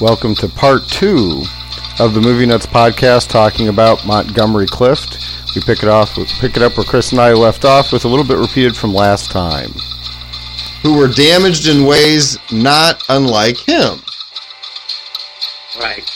Welcome 0.00 0.34
to 0.36 0.48
part 0.48 0.88
two 0.88 1.42
of 1.98 2.14
the 2.14 2.22
Movie 2.22 2.46
Nuts 2.46 2.64
podcast, 2.64 3.28
talking 3.28 3.68
about 3.68 4.06
Montgomery 4.06 4.66
Clift. 4.66 5.18
We 5.54 5.60
pick 5.60 5.82
it 5.82 5.90
off, 5.90 6.16
with, 6.16 6.28
pick 6.40 6.56
it 6.56 6.62
up 6.62 6.78
where 6.78 6.86
Chris 6.86 7.12
and 7.12 7.20
I 7.20 7.34
left 7.34 7.66
off, 7.66 7.92
with 7.92 8.06
a 8.06 8.08
little 8.08 8.24
bit 8.24 8.38
repeated 8.38 8.74
from 8.74 8.94
last 8.94 9.30
time. 9.30 9.68
Who 10.82 10.96
were 10.96 11.08
damaged 11.08 11.68
in 11.68 11.84
ways 11.84 12.38
not 12.50 13.02
unlike 13.10 13.58
him. 13.58 13.98
Right. 15.78 16.10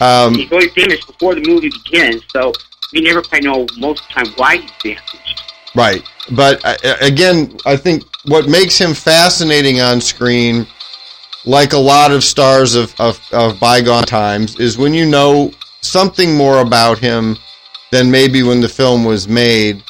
Um, 0.00 0.34
He's 0.34 0.52
always 0.52 0.74
damaged 0.74 1.06
before 1.06 1.34
the 1.34 1.40
movie 1.48 1.70
begins, 1.84 2.22
so 2.30 2.52
we 2.92 3.00
never 3.00 3.22
quite 3.22 3.42
know 3.42 3.66
most 3.78 4.02
of 4.02 4.08
the 4.08 4.12
time 4.12 4.26
why 4.36 4.56
he's 4.58 4.70
damaged. 4.82 5.42
Right. 5.74 6.02
But 6.32 6.62
uh, 6.62 6.76
again, 7.00 7.56
I 7.64 7.74
think 7.74 8.02
what 8.26 8.50
makes 8.50 8.76
him 8.76 8.92
fascinating 8.92 9.80
on 9.80 10.02
screen, 10.02 10.66
like 11.48 11.72
a 11.72 11.78
lot 11.78 12.12
of 12.12 12.22
stars 12.22 12.74
of, 12.74 12.94
of, 13.00 13.18
of 13.32 13.58
bygone 13.58 14.04
times, 14.04 14.60
is 14.60 14.76
when 14.76 14.92
you 14.92 15.06
know 15.06 15.50
something 15.80 16.36
more 16.36 16.60
about 16.60 16.98
him 16.98 17.36
than 17.90 18.10
maybe 18.10 18.42
when 18.42 18.60
the 18.60 18.68
film 18.68 19.02
was 19.02 19.26
made, 19.26 19.82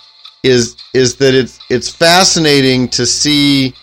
is 0.44 0.76
is 0.94 1.16
that 1.16 1.34
it's 1.34 1.58
it's 1.68 1.88
fascinating 1.90 2.88
to 2.88 3.04
see 3.04 3.74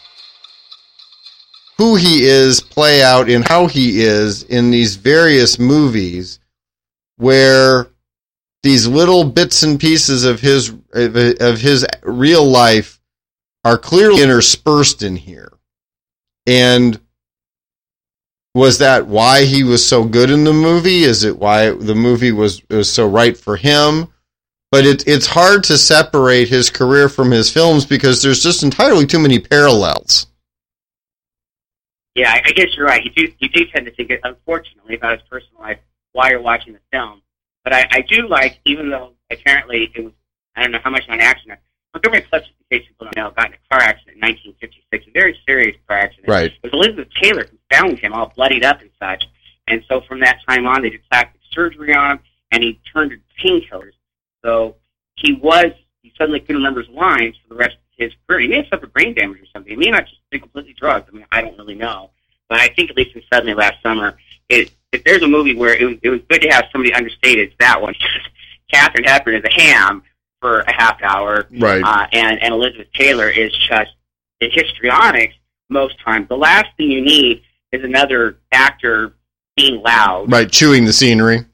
who 1.77 1.97
he 1.97 2.23
is 2.23 2.61
play 2.61 3.03
out 3.03 3.29
in 3.29 3.41
how 3.41 3.67
he 3.67 4.01
is 4.01 4.43
in 4.43 4.71
these 4.71 4.95
various 4.95 5.59
movies 5.59 6.39
where 7.17 7.87
these 8.63 8.87
little 8.87 9.25
bits 9.25 9.63
and 9.63 9.81
pieces 9.81 10.23
of 10.23 10.39
his 10.39 10.73
of 10.93 11.59
his 11.59 11.85
real 12.03 12.45
life 12.45 13.01
are 13.65 13.77
clearly 13.77 14.23
interspersed 14.23 15.03
in 15.03 15.17
here. 15.17 15.51
And 16.47 16.99
was 18.55 18.77
that 18.77 19.05
why 19.05 19.43
he 19.43 19.63
was 19.63 19.85
so 19.85 20.05
good 20.05 20.31
in 20.31 20.45
the 20.45 20.53
movie? 20.53 21.03
Is 21.03 21.25
it 21.25 21.37
why 21.37 21.71
the 21.71 21.93
movie 21.93 22.31
was 22.31 22.61
was 22.69 22.91
so 22.91 23.07
right 23.07 23.37
for 23.37 23.57
him? 23.57 24.07
But 24.71 24.85
it, 24.85 25.07
it's 25.07 25.27
hard 25.27 25.63
to 25.65 25.77
separate 25.77 26.47
his 26.47 26.69
career 26.69 27.07
from 27.09 27.31
his 27.31 27.51
films 27.51 27.85
because 27.85 28.23
there's 28.23 28.41
just 28.41 28.63
entirely 28.63 29.05
too 29.05 29.19
many 29.19 29.39
parallels. 29.39 30.27
Yeah, 32.15 32.31
I, 32.31 32.41
I 32.45 32.51
guess 32.51 32.69
you're 32.75 32.85
right. 32.85 33.03
You 33.03 33.11
do 33.11 33.33
you 33.39 33.49
do 33.49 33.65
tend 33.65 33.85
to 33.87 33.91
think, 33.91 34.11
unfortunately, 34.23 34.95
about 34.95 35.19
his 35.19 35.27
personal 35.29 35.61
life 35.61 35.79
while 36.13 36.31
you're 36.31 36.41
watching 36.41 36.73
the 36.73 36.79
film. 36.91 37.21
But 37.65 37.73
I, 37.73 37.87
I 37.91 38.01
do 38.01 38.27
like, 38.27 38.59
even 38.63 38.89
though 38.89 39.11
apparently 39.29 39.91
it 39.93 40.03
was, 40.03 40.13
I 40.55 40.61
don't 40.61 40.71
know 40.71 40.79
how 40.81 40.91
much 40.91 41.09
on 41.09 41.19
accident. 41.19 41.59
Montgomery 41.95 42.21
Clift, 42.29 42.49
in 42.69 42.77
case 42.77 42.87
people 42.89 43.05
don't 43.05 43.15
know, 43.15 43.31
got 43.31 43.47
in 43.47 43.53
a 43.53 43.69
car 43.71 43.81
accident 43.81 44.17
in 44.17 44.21
1956, 44.21 45.07
a 45.07 45.11
very 45.11 45.39
serious 45.47 45.77
car 45.87 45.97
accident. 45.97 46.27
Right. 46.27 46.51
It 46.51 46.59
was 46.61 46.73
Elizabeth 46.73 47.07
Taylor 47.21 47.47
who 47.49 47.57
found 47.71 47.99
him 47.99 48.11
all 48.11 48.33
bloodied 48.35 48.65
up 48.65 48.81
and 48.81 48.89
such. 48.99 49.23
And 49.67 49.81
so 49.87 50.01
from 50.01 50.19
that 50.19 50.39
time 50.47 50.67
on, 50.67 50.81
they 50.81 50.89
did 50.89 51.01
plastic 51.09 51.39
surgery 51.51 51.95
on 51.95 52.11
him, 52.11 52.19
and 52.51 52.63
he 52.63 52.81
turned 52.93 53.11
to 53.11 53.17
painkillers. 53.41 53.93
So 54.43 54.75
he 55.15 55.33
was, 55.33 55.71
he 56.01 56.11
suddenly 56.17 56.41
couldn't 56.41 56.57
remember 56.57 56.83
his 56.83 56.89
lines 56.89 57.37
for 57.41 57.53
the 57.53 57.55
rest 57.55 57.75
of 57.75 57.79
his 57.97 58.11
career. 58.27 58.41
He 58.41 58.47
may 58.49 58.57
have 58.57 58.67
suffered 58.69 58.91
brain 58.91 59.15
damage 59.15 59.41
or 59.41 59.45
something. 59.53 59.71
He 59.71 59.77
may 59.77 59.89
not 59.89 60.05
just 60.05 60.19
be 60.29 60.39
completely 60.39 60.73
drugged. 60.73 61.09
I 61.09 61.15
mean, 61.15 61.25
I 61.31 61.41
don't 61.41 61.57
really 61.57 61.75
know. 61.75 62.11
But 62.49 62.59
I 62.59 62.67
think 62.67 62.91
at 62.91 62.97
least 62.97 63.15
in 63.15 63.23
Suddenly 63.33 63.53
last 63.53 63.81
summer, 63.81 64.17
it, 64.49 64.71
if 64.91 65.03
there's 65.05 65.23
a 65.23 65.27
movie 65.27 65.55
where 65.55 65.73
it 65.73 65.85
was, 65.85 65.95
it 66.03 66.09
was 66.09 66.19
good 66.29 66.41
to 66.41 66.49
have 66.49 66.65
somebody 66.73 66.93
understated, 66.93 67.47
it's 67.47 67.55
that 67.59 67.81
one. 67.81 67.95
Katharine 68.71 69.05
Hepburn 69.05 69.35
is 69.35 69.43
a 69.45 69.61
ham 69.61 70.03
for 70.45 70.59
a 70.59 70.71
half 70.71 71.01
hour, 71.01 71.47
Right. 71.49 71.81
uh, 71.83 72.05
and 72.13 72.41
and 72.43 72.53
Elizabeth 72.53 72.87
Taylor 72.93 73.29
is 73.29 73.51
just 73.67 73.91
the 74.39 74.47
histrionics 74.51 75.33
most 75.69 75.99
times. 75.99 76.27
The 76.29 76.37
last 76.37 76.67
thing 76.77 76.91
you 76.91 77.01
need 77.01 77.41
is 77.71 77.83
another 77.83 78.37
actor 78.51 79.15
being 79.57 79.81
loud. 79.81 80.31
Right, 80.31 80.51
chewing 80.51 80.85
the 80.85 80.93
scenery. 80.93 81.45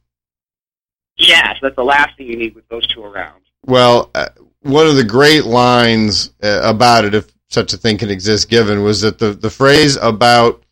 Yes, 1.17 1.57
that's 1.61 1.75
the 1.75 1.83
last 1.85 2.17
thing 2.17 2.27
you 2.27 2.35
need 2.35 2.53
with 2.53 2.67
those 2.67 2.85
two 2.87 3.03
around. 3.03 3.41
Well, 3.65 4.09
uh, 4.13 4.29
one 4.61 4.87
of 4.87 4.95
the 4.97 5.03
great 5.05 5.45
lines 5.45 6.33
uh, 6.43 6.61
about 6.63 7.05
it, 7.05 7.15
if 7.15 7.31
such 7.49 7.71
a 7.73 7.77
thing 7.77 7.97
can 7.97 8.09
exist, 8.09 8.49
given, 8.49 8.83
was 8.83 9.01
that 9.01 9.19
the, 9.19 9.31
the 9.33 9.49
phrase 9.49 9.95
about 10.01 10.63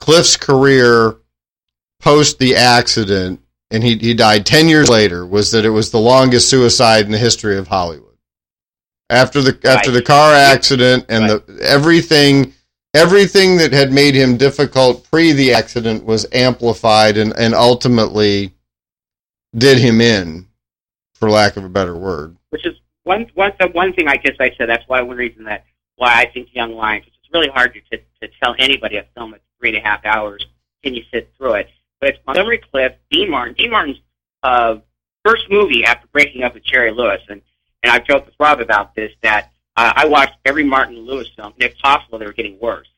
Clift's 0.00 0.36
career 0.36 1.16
post 2.00 2.38
the 2.38 2.56
accident, 2.56 3.40
and 3.72 3.82
he, 3.82 3.96
he 3.96 4.14
died 4.14 4.46
10 4.46 4.68
years 4.68 4.88
later, 4.88 5.26
was 5.26 5.50
that 5.50 5.64
it 5.64 5.70
was 5.70 5.90
the 5.90 5.98
longest 5.98 6.48
suicide 6.48 7.06
in 7.06 7.12
the 7.12 7.18
history 7.18 7.56
of 7.58 7.68
Hollywood. 7.68 8.16
After 9.10 9.42
the 9.42 9.50
after 9.68 9.90
Right. 9.90 9.96
the 9.98 10.02
car 10.02 10.32
accident 10.32 11.06
and 11.08 11.28
the 11.28 11.60
everything 11.62 12.54
everything 12.94 13.56
that 13.58 13.72
had 13.72 13.92
made 13.92 14.14
him 14.14 14.36
difficult 14.38 15.06
pre 15.10 15.32
the 15.32 15.52
accident 15.52 16.04
was 16.04 16.26
amplified 16.32 17.16
and, 17.18 17.32
and 17.36 17.54
ultimately 17.54 18.52
did 19.56 19.78
him 19.78 20.00
in, 20.00 20.46
for 21.14 21.28
lack 21.30 21.56
of 21.58 21.64
a 21.64 21.68
better 21.68 21.94
word. 21.96 22.36
which 22.50 22.64
is 22.64 22.74
one 23.04 23.26
one 23.34 23.52
the 23.60 23.68
one 23.68 23.92
thing 23.92 24.08
I 24.08 24.16
guess 24.16 24.36
I 24.40 24.50
said. 24.56 24.68
That's 24.68 24.84
why 24.88 25.02
one 25.02 25.16
reason 25.16 25.44
that 25.44 25.64
why 25.96 26.14
I 26.14 26.26
think 26.32 26.48
Young 26.54 26.72
Lions. 26.72 27.04
It's 27.06 27.32
really 27.34 27.48
hard 27.48 27.74
to, 27.74 27.80
to 27.96 28.02
to 28.22 28.28
tell 28.42 28.54
anybody 28.58 28.96
a 28.96 29.04
film 29.14 29.32
that's 29.32 29.42
three 29.58 29.70
and 29.70 29.78
a 29.78 29.86
half 29.86 30.06
hours. 30.06 30.46
Can 30.82 30.94
you 30.94 31.02
sit 31.12 31.32
through 31.36 31.54
it? 31.54 31.68
It's 32.02 32.18
Montgomery 32.26 32.58
Clift, 32.58 32.96
Dean 33.10 33.30
Martin. 33.30 33.54
Dean 33.54 33.70
Martin's 33.70 33.98
uh, 34.42 34.76
first 35.24 35.44
movie 35.50 35.84
after 35.84 36.06
breaking 36.08 36.42
up 36.42 36.54
with 36.54 36.64
Jerry 36.64 36.92
Lewis, 36.92 37.20
and 37.28 37.40
and 37.82 37.90
I've 37.90 38.04
joked 38.04 38.26
with 38.26 38.34
Rob 38.38 38.60
about 38.60 38.94
this 38.94 39.12
that 39.22 39.52
uh, 39.76 39.92
I 39.96 40.06
watched 40.06 40.36
every 40.44 40.64
Martin 40.64 40.98
Lewis 40.98 41.28
film, 41.36 41.52
and 41.54 41.62
if 41.62 41.76
possible, 41.78 42.18
they 42.18 42.26
were 42.26 42.32
getting 42.32 42.58
worse. 42.60 42.88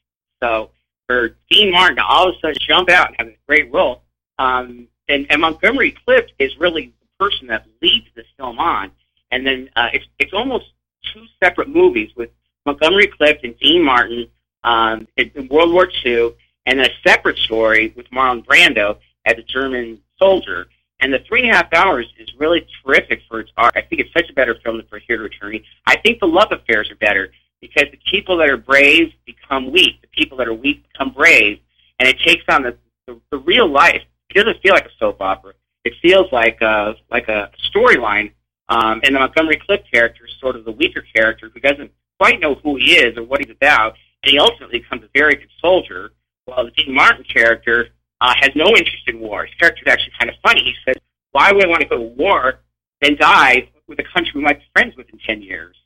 So 0.43 0.71
for 1.07 1.37
Dean 1.51 1.73
Martin 1.73 1.97
to 1.97 2.05
all 2.05 2.29
of 2.29 2.35
a 2.35 2.39
sudden 2.41 2.57
jump 2.67 2.91
out 2.91 3.09
and 3.09 3.17
have 3.19 3.29
a 3.29 3.37
great 3.47 3.73
role, 3.73 4.03
um, 4.39 4.89
and, 5.09 5.27
and 5.31 5.41
Montgomery 5.41 5.95
Clift 6.05 6.33
is 6.39 6.57
really 6.59 6.93
the 7.01 7.25
person 7.25 7.47
that 7.49 7.67
leads 7.81 8.07
this 8.15 8.27
film 8.37 8.59
on 8.59 8.91
and 9.35 9.45
then 9.45 9.69
uh, 9.75 9.89
it's 9.93 10.07
it's 10.19 10.33
almost 10.33 10.67
two 11.13 11.25
separate 11.43 11.69
movies 11.69 12.11
with 12.17 12.31
Montgomery 12.65 13.09
Clift 13.09 13.45
and 13.45 13.59
Dean 13.59 13.85
Martin 13.85 14.29
um, 14.63 15.09
in 15.17 15.49
World 15.49 15.73
War 15.73 15.89
II, 16.07 16.33
and 16.67 16.81
a 16.81 16.89
separate 17.07 17.39
story 17.39 17.93
with 17.97 18.11
Marlon 18.11 18.45
Brando 18.45 18.99
as 19.25 19.39
a 19.39 19.43
German 19.43 20.01
soldier. 20.19 20.67
And 21.01 21.13
the 21.13 21.19
three 21.29 21.43
and 21.43 21.51
a 21.51 21.55
half 21.55 21.73
hours 21.73 22.07
is 22.19 22.29
really 22.39 22.67
terrific 22.83 23.21
for 23.29 23.41
its 23.41 23.51
art. 23.57 23.75
I 23.77 23.83
think 23.83 24.01
it's 24.01 24.13
such 24.13 24.31
a 24.31 24.33
better 24.33 24.57
film 24.63 24.79
than 24.79 24.87
From 24.87 25.01
Here 25.07 25.19
to 25.19 25.25
Eternity. 25.25 25.65
I 25.87 25.97
think 25.99 26.21
the 26.21 26.27
love 26.27 26.53
affairs 26.53 26.91
are 26.91 26.97
better 26.97 27.33
because 27.61 27.85
the 27.91 27.99
people 28.11 28.37
that 28.39 28.49
are 28.49 28.57
brave 28.57 29.13
become 29.27 29.71
weak. 29.73 30.01
The 30.01 30.09
people 30.09 30.39
that 30.39 30.49
are 30.49 30.55
weak 30.55 30.85
become 30.93 31.11
brave, 31.11 31.59
and 31.99 32.09
it 32.09 32.19
takes 32.21 32.45
on 32.49 32.63
the 32.63 32.77
the, 33.07 33.21
the 33.31 33.39
real 33.39 33.69
life. 33.69 34.03
It 34.31 34.35
doesn't 34.35 34.63
feel 34.63 34.73
like 34.73 34.87
a 34.87 34.97
soap 34.99 35.21
opera. 35.21 35.53
It 35.85 35.93
feels 36.01 36.33
like 36.33 36.63
a 36.63 36.95
like 37.11 37.29
a 37.29 37.51
storyline 37.71 38.33
um, 38.69 39.01
and 39.05 39.15
the 39.15 39.21
Montgomery 39.21 39.61
Clift 39.65 39.91
character 39.93 40.25
is 40.27 40.33
sort 40.41 40.57
of 40.57 40.65
the 40.65 40.73
weaker 40.73 41.05
character 41.15 41.51
who 41.53 41.61
doesn't 41.61 41.93
quite 42.19 42.41
know 42.41 42.55
who 42.55 42.77
he 42.77 42.97
is 42.97 43.17
or 43.17 43.23
what 43.23 43.41
he's 43.45 43.55
about, 43.55 43.97
and 44.23 44.33
he 44.33 44.39
ultimately 44.39 44.81
becomes 44.81 45.03
a 45.05 45.09
very 45.15 45.35
good 45.37 45.51
soldier. 45.61 46.13
While 46.47 46.65
the 46.67 46.71
Dean 46.73 46.95
Martin 46.95 47.25
character 47.25 47.89
uh, 48.21 48.35
has 48.39 48.51
no 48.55 48.67
interest 48.67 49.03
in 49.07 49.21
war. 49.21 49.45
His 49.45 49.55
character 49.57 49.83
is 49.87 49.93
actually 49.93 50.13
kind 50.19 50.31
of 50.31 50.37
funny. 50.43 50.63
He 50.63 50.75
says, 50.87 51.01
"Why 51.33 51.53
would 51.53 51.65
I 51.65 51.69
want 51.69 51.83
to 51.83 51.89
go 51.89 51.97
to 51.97 52.03
war 52.03 52.61
and 53.03 53.19
die 53.19 53.69
with 53.87 53.99
a 53.99 54.05
country 54.05 54.33
we 54.35 54.43
might 54.43 54.59
be 54.59 54.65
friends 54.73 54.97
with 54.97 55.09
in 55.11 55.19
ten 55.19 55.43
years?" 55.43 55.77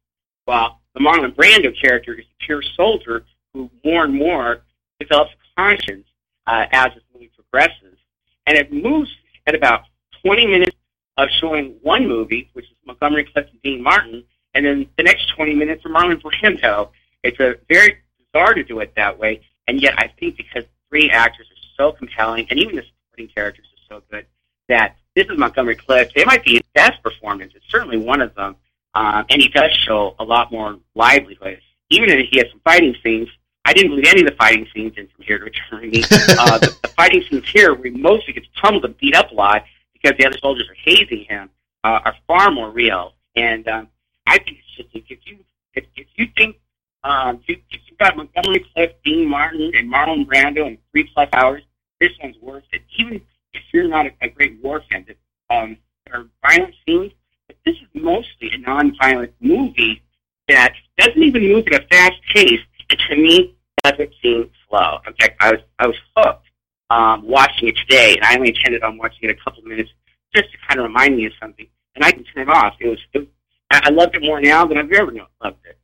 While 0.45 0.81
the 0.95 1.01
Marlon 1.01 1.35
Brando 1.35 1.73
character 1.81 2.15
is 2.15 2.25
a 2.25 2.45
pure 2.45 2.63
soldier 2.77 3.25
who 3.53 3.71
more 3.85 4.05
and 4.05 4.15
more 4.15 4.63
develops 5.01 5.33
conscience 5.57 6.07
uh, 6.47 6.67
as 6.73 6.95
this 6.95 7.03
movie 7.13 7.31
progresses, 7.35 7.99
and 8.47 8.57
it 8.57 8.73
moves 8.73 9.11
at 9.47 9.55
about 9.55 9.83
20 10.23 10.47
minutes 10.47 10.77
of 11.17 11.29
showing 11.41 11.77
one 11.83 12.07
movie, 12.07 12.51
which 12.53 12.67
is 12.67 12.77
Montgomery 12.87 13.25
Clift 13.25 13.51
and 13.51 13.63
Dean 13.63 13.83
Martin, 13.83 14.25
and 14.55 14.65
then 14.65 14.89
the 14.97 15.03
next 15.03 15.29
20 15.35 15.55
minutes 15.55 15.85
are 15.85 15.91
Marlon 15.91 16.21
Brando. 16.23 16.91
It's 17.23 17.39
a 17.41 17.57
very 17.69 17.99
bizarre 18.19 18.55
to 18.55 18.63
do 18.63 18.81
it 18.81 18.93
that 18.97 19.19
way, 19.19 19.41
and 19.69 19.81
yet 19.81 19.95
I 19.99 20.09
think 20.19 20.37
because 20.37 20.65
three 20.89 21.11
actors 21.11 21.47
are 21.51 21.77
so 21.77 21.93
compelling, 21.93 22.47
and 22.51 22.59
even 22.59 22.77
the 22.77 22.83
supporting 22.83 23.33
characters 23.33 23.67
are 23.67 23.97
so 23.97 24.03
good, 24.11 24.27
that 24.69 24.97
this 25.15 25.27
is 25.29 25.39
Montgomery 25.39 25.77
Clift. 25.77 26.13
It 26.17 26.27
might 26.27 26.45
be 26.45 26.55
his 26.55 26.63
best 26.75 27.03
performance. 27.03 27.53
It's 27.55 27.69
certainly 27.69 27.99
one 27.99 28.21
of 28.21 28.35
them, 28.35 28.57
um, 28.95 29.27
and 29.31 29.41
he 29.41 29.49
does 29.49 29.73
show 29.73 30.17
a 30.19 30.25
lot 30.25 30.51
more 30.51 30.79
livelihood. 30.95 31.61
Even 31.91 32.11
if 32.11 32.29
he 32.31 32.39
has 32.39 32.47
some 32.51 32.61
fighting 32.65 32.95
scenes, 33.03 33.29
I 33.65 33.73
didn't 33.73 33.91
believe 33.91 34.07
any 34.07 34.23
of 34.23 34.27
the 34.27 34.37
fighting 34.37 34.67
scenes 34.75 34.95
in 34.97 35.09
From 35.09 35.25
Here 35.25 35.39
to 35.39 35.47
Eternity. 35.47 36.03
uh, 36.39 36.59
the, 36.59 36.77
the 36.83 36.89
fighting 36.89 37.23
scenes 37.31 37.49
here, 37.49 37.75
where 37.75 37.91
he 37.91 37.99
mostly 37.99 38.33
gets 38.33 38.47
pummeled 38.61 38.85
and 38.85 38.97
beat 38.99 39.15
up 39.15 39.31
a 39.31 39.35
lot 39.35 39.65
because 39.93 40.17
the 40.19 40.27
other 40.27 40.39
soldiers 40.39 40.69
are 40.69 40.77
hazing 40.85 41.25
him, 41.29 41.51
uh, 41.85 42.01
are 42.05 42.17
far 42.27 42.51
more 42.51 42.71
real. 42.71 43.15
And 43.37 43.69
um, 43.69 43.89
I 44.27 44.39
think 44.39 44.59
it's 44.59 44.77
just 44.77 44.89
if 44.95 45.27
you 45.27 45.39
if, 45.75 45.85
if 45.97 46.07
you 46.17 46.29
think 46.37 46.57
um, 47.05 47.41
you, 47.47 47.57
if 47.71 47.81
got 47.99 48.17
Montgomery 48.17 48.65
Clift, 48.73 48.95
Dean 49.05 49.29
Martin, 49.29 49.73
and 49.75 49.93
Marlon 49.93 50.27
Brando 50.27 50.67
in 50.67 50.79
three 50.91 51.11
plus 51.13 51.29
hours, 51.33 51.63
this 52.01 52.13
one's 52.23 52.37
worth 52.41 52.65
it. 52.73 52.83
Even 52.97 53.21
if 53.53 53.63
you're 53.73 53.89
not 53.89 54.07
a, 54.07 54.11
a 54.23 54.29
great 54.29 54.63
war 54.63 54.83
fan, 54.91 55.07
that, 55.09 55.17
um, 55.55 55.77
there 56.07 56.21
are 56.21 56.27
violent 56.43 56.75
scenes, 56.87 57.13
but 57.47 57.57
this 57.65 57.77
is 57.77 57.89
mostly 57.95 58.51
a 58.53 58.59
non-violent 58.59 59.35
movie 59.41 60.03
that 60.49 60.73
doesn't 60.97 61.23
even 61.23 61.43
move 61.43 61.67
at 61.69 61.83
a 61.83 61.87
fast 61.89 62.17
pace, 62.33 62.61
and 62.91 62.99
to 63.09 63.17
me, 63.17 63.55
doesn't 63.85 64.13
seem 64.23 64.51
slow. 64.69 64.99
In 65.07 65.15
fact, 65.15 65.37
I 65.41 65.53
was 65.53 65.61
I 65.79 65.87
was 65.87 65.97
hooked 66.17 66.47
um, 66.91 67.27
watching 67.27 67.69
it 67.69 67.77
today, 67.77 68.17
and 68.17 68.25
I 68.25 68.35
only 68.37 68.49
intended 68.49 68.83
on 68.83 68.99
watching 68.99 69.29
it 69.29 69.31
a 69.31 69.45
couple 69.45 69.63
minutes 69.63 69.91
just 70.35 70.51
to 70.53 70.59
kind 70.67 70.81
of 70.81 70.85
remind 70.85 71.17
me 71.17 71.27
of 71.27 71.33
something, 71.41 71.67
and 71.95 72.05
I 72.05 72.13
can 72.13 72.25
turn 72.25 72.49
it 72.49 72.51
off. 72.51 72.75
It 72.81 72.89
was, 72.89 72.99
it, 73.15 73.29
I 73.71 73.91
loved 73.91 74.15
it 74.17 74.23
more 74.23 74.41
now 74.41 74.67
than 74.67 74.79
I've 74.79 74.91
ever 74.93 75.13
loved 75.43 75.59
it. 75.65 75.78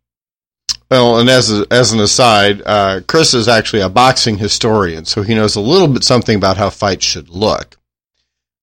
Well, 0.91 1.19
and 1.19 1.29
as 1.29 1.51
a, 1.51 1.67
as 1.71 1.93
an 1.93 2.01
aside, 2.01 2.63
uh, 2.65 3.01
Chris 3.07 3.35
is 3.35 3.49
actually 3.49 3.83
a 3.83 3.89
boxing 3.89 4.39
historian, 4.39 5.05
so 5.05 5.23
he 5.23 5.35
knows 5.35 5.57
a 5.57 5.61
little 5.61 5.89
bit 5.89 6.05
something 6.05 6.37
about 6.37 6.57
how 6.57 6.71
fights 6.71 7.05
should 7.05 7.29
look. 7.31 7.77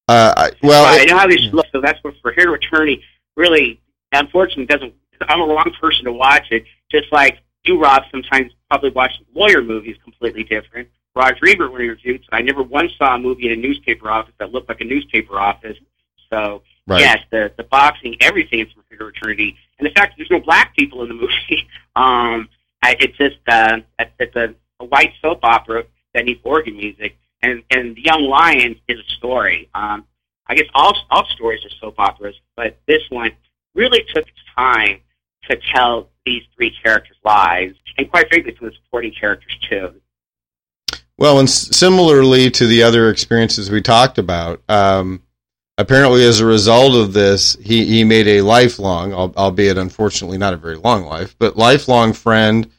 Uh, 0.07 0.33
I, 0.38 0.51
well, 0.62 0.83
right, 0.83 1.01
it, 1.01 1.09
I 1.09 1.13
know 1.13 1.19
how 1.19 1.27
they 1.27 1.38
should 1.38 1.53
look. 1.53 1.68
So 1.71 1.81
that's 1.81 2.01
what 2.03 2.13
From 2.21 2.33
Here 2.35 2.45
to 2.45 2.53
Eternity 2.53 3.03
really, 3.35 3.81
unfortunately, 4.12 4.65
doesn't. 4.65 4.94
I'm 5.21 5.41
a 5.41 5.45
wrong 5.45 5.71
person 5.79 6.06
to 6.06 6.13
watch 6.13 6.47
it. 6.51 6.65
Just 6.91 7.12
like 7.12 7.39
you, 7.63 7.81
Rob, 7.81 8.03
sometimes 8.12 8.51
probably 8.69 8.89
watch 8.89 9.12
lawyer 9.33 9.62
movies 9.62 9.97
completely 10.03 10.44
different. 10.44 10.89
Roger 11.15 11.47
Ebert, 11.47 11.71
when 11.71 11.81
he 11.81 11.89
reviewed, 11.89 12.23
I 12.31 12.41
never 12.41 12.63
once 12.63 12.94
saw 12.97 13.15
a 13.15 13.19
movie 13.19 13.47
in 13.47 13.53
a 13.53 13.62
newspaper 13.62 14.09
office 14.09 14.33
that 14.39 14.51
looked 14.51 14.69
like 14.69 14.81
a 14.81 14.85
newspaper 14.85 15.39
office. 15.39 15.77
So 16.29 16.63
right. 16.88 17.01
yes, 17.01 17.19
the 17.29 17.51
the 17.57 17.63
boxing, 17.63 18.15
everything 18.21 18.59
is 18.59 18.71
From 18.71 18.83
Here 18.89 19.00
to 19.00 19.07
Eternity, 19.07 19.57
and 19.81 19.89
the 19.89 19.94
fact 19.94 20.12
that 20.12 20.18
there's 20.18 20.30
no 20.30 20.45
black 20.45 20.75
people 20.75 21.01
in 21.01 21.10
the 21.10 21.16
movie, 21.16 21.68
um, 21.95 22.48
I, 22.83 22.95
it's 23.00 23.18
just 23.18 23.38
uh, 23.48 23.80
it's 24.19 24.36
a, 24.36 24.54
a 24.80 24.86
white 24.86 25.13
soap 25.22 25.39
opera 25.44 25.86
that 26.13 26.25
needs 26.25 26.39
organ 26.44 26.78
music, 26.78 27.18
and 27.42 27.63
and 27.72 27.95
the 27.95 28.01
Young 28.01 28.24
Lions 28.24 28.78
is 28.88 29.00
a 29.00 29.13
story. 29.13 29.69
Um, 29.74 30.06
I 30.48 30.56
guess 30.56 30.68
all 30.74 30.95
all 31.10 31.25
stories 31.25 31.66
are 31.66 31.69
soap 31.80 31.95
operas, 31.98 32.36
but 32.56 32.78
this 32.88 33.01
one 33.10 33.31
really 33.74 34.04
took 34.13 34.28
its 34.28 34.39
time 34.56 35.00
to 35.50 35.57
tell 35.74 36.10
these 36.25 36.44
three 36.56 36.72
characters' 36.83 37.18
lives, 37.24 37.75
and 37.98 38.10
quite 38.10 38.28
frankly, 38.30 38.54
for 38.56 38.66
the 38.66 38.75
supporting 38.83 39.13
characters 39.13 39.57
too. 39.68 39.95
Well, 41.18 41.39
and 41.39 41.50
similarly 41.50 42.50
to 42.51 42.66
the 42.66 42.83
other 42.83 43.10
experiences 43.10 43.69
we 43.69 43.81
talked 43.81 44.18
about, 44.18 44.62
um, 44.68 45.22
apparently 45.81 46.24
as 46.24 46.39
a 46.39 46.45
result 46.45 46.94
of 46.94 47.12
this, 47.12 47.57
he, 47.60 47.86
he 47.86 48.04
made 48.04 48.28
a 48.28 48.42
lifelong, 48.42 49.13
albeit 49.13 49.78
unfortunately 49.78 50.38
not 50.38 50.54
a 50.54 50.57
very 50.57 50.75
long 50.75 51.06
life, 51.06 51.36
but 51.39 51.57
lifelong 51.57 52.13
friend 52.13 52.69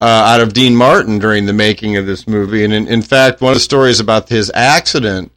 uh, 0.00 0.04
out 0.04 0.42
of 0.42 0.52
Dean 0.52 0.76
Martin 0.76 1.18
during 1.18 1.46
the 1.46 1.54
making 1.54 1.96
of 1.96 2.04
this 2.04 2.28
movie. 2.28 2.62
And 2.62 2.72
in, 2.72 2.86
in 2.86 3.00
fact, 3.00 3.40
one 3.40 3.52
of 3.52 3.56
the 3.56 3.60
stories 3.60 3.98
about 3.98 4.28
his 4.28 4.52
accident 4.54 5.32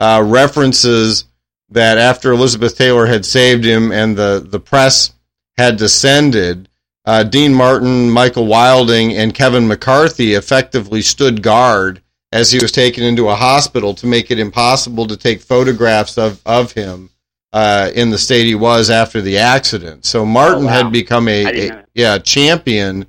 uh, 0.00 0.22
references 0.26 1.26
that 1.70 1.96
after 1.96 2.32
Elizabeth 2.32 2.76
Taylor 2.76 3.06
had 3.06 3.24
saved 3.24 3.64
him 3.64 3.92
and 3.92 4.16
the, 4.16 4.44
the 4.44 4.60
press 4.60 5.12
had 5.56 5.76
descended, 5.76 6.68
uh, 7.04 7.22
Dean 7.22 7.54
Martin, 7.54 8.10
Michael 8.10 8.46
Wilding, 8.46 9.12
and 9.12 9.34
Kevin 9.34 9.68
McCarthy 9.68 10.34
effectively 10.34 11.02
stood 11.02 11.40
guard 11.40 12.02
as 12.34 12.50
he 12.50 12.58
was 12.58 12.72
taken 12.72 13.04
into 13.04 13.28
a 13.28 13.34
hospital 13.34 13.94
to 13.94 14.08
make 14.08 14.32
it 14.32 14.40
impossible 14.40 15.06
to 15.06 15.16
take 15.16 15.40
photographs 15.40 16.18
of, 16.18 16.42
of 16.44 16.72
him 16.72 17.08
uh, 17.52 17.92
in 17.94 18.10
the 18.10 18.18
state 18.18 18.44
he 18.44 18.56
was 18.56 18.90
after 18.90 19.20
the 19.20 19.38
accident. 19.38 20.04
So 20.04 20.26
Martin 20.26 20.64
oh, 20.64 20.66
wow. 20.66 20.72
had 20.72 20.92
become 20.92 21.28
a, 21.28 21.68
a 21.68 21.84
yeah 21.94 22.18
champion 22.18 23.06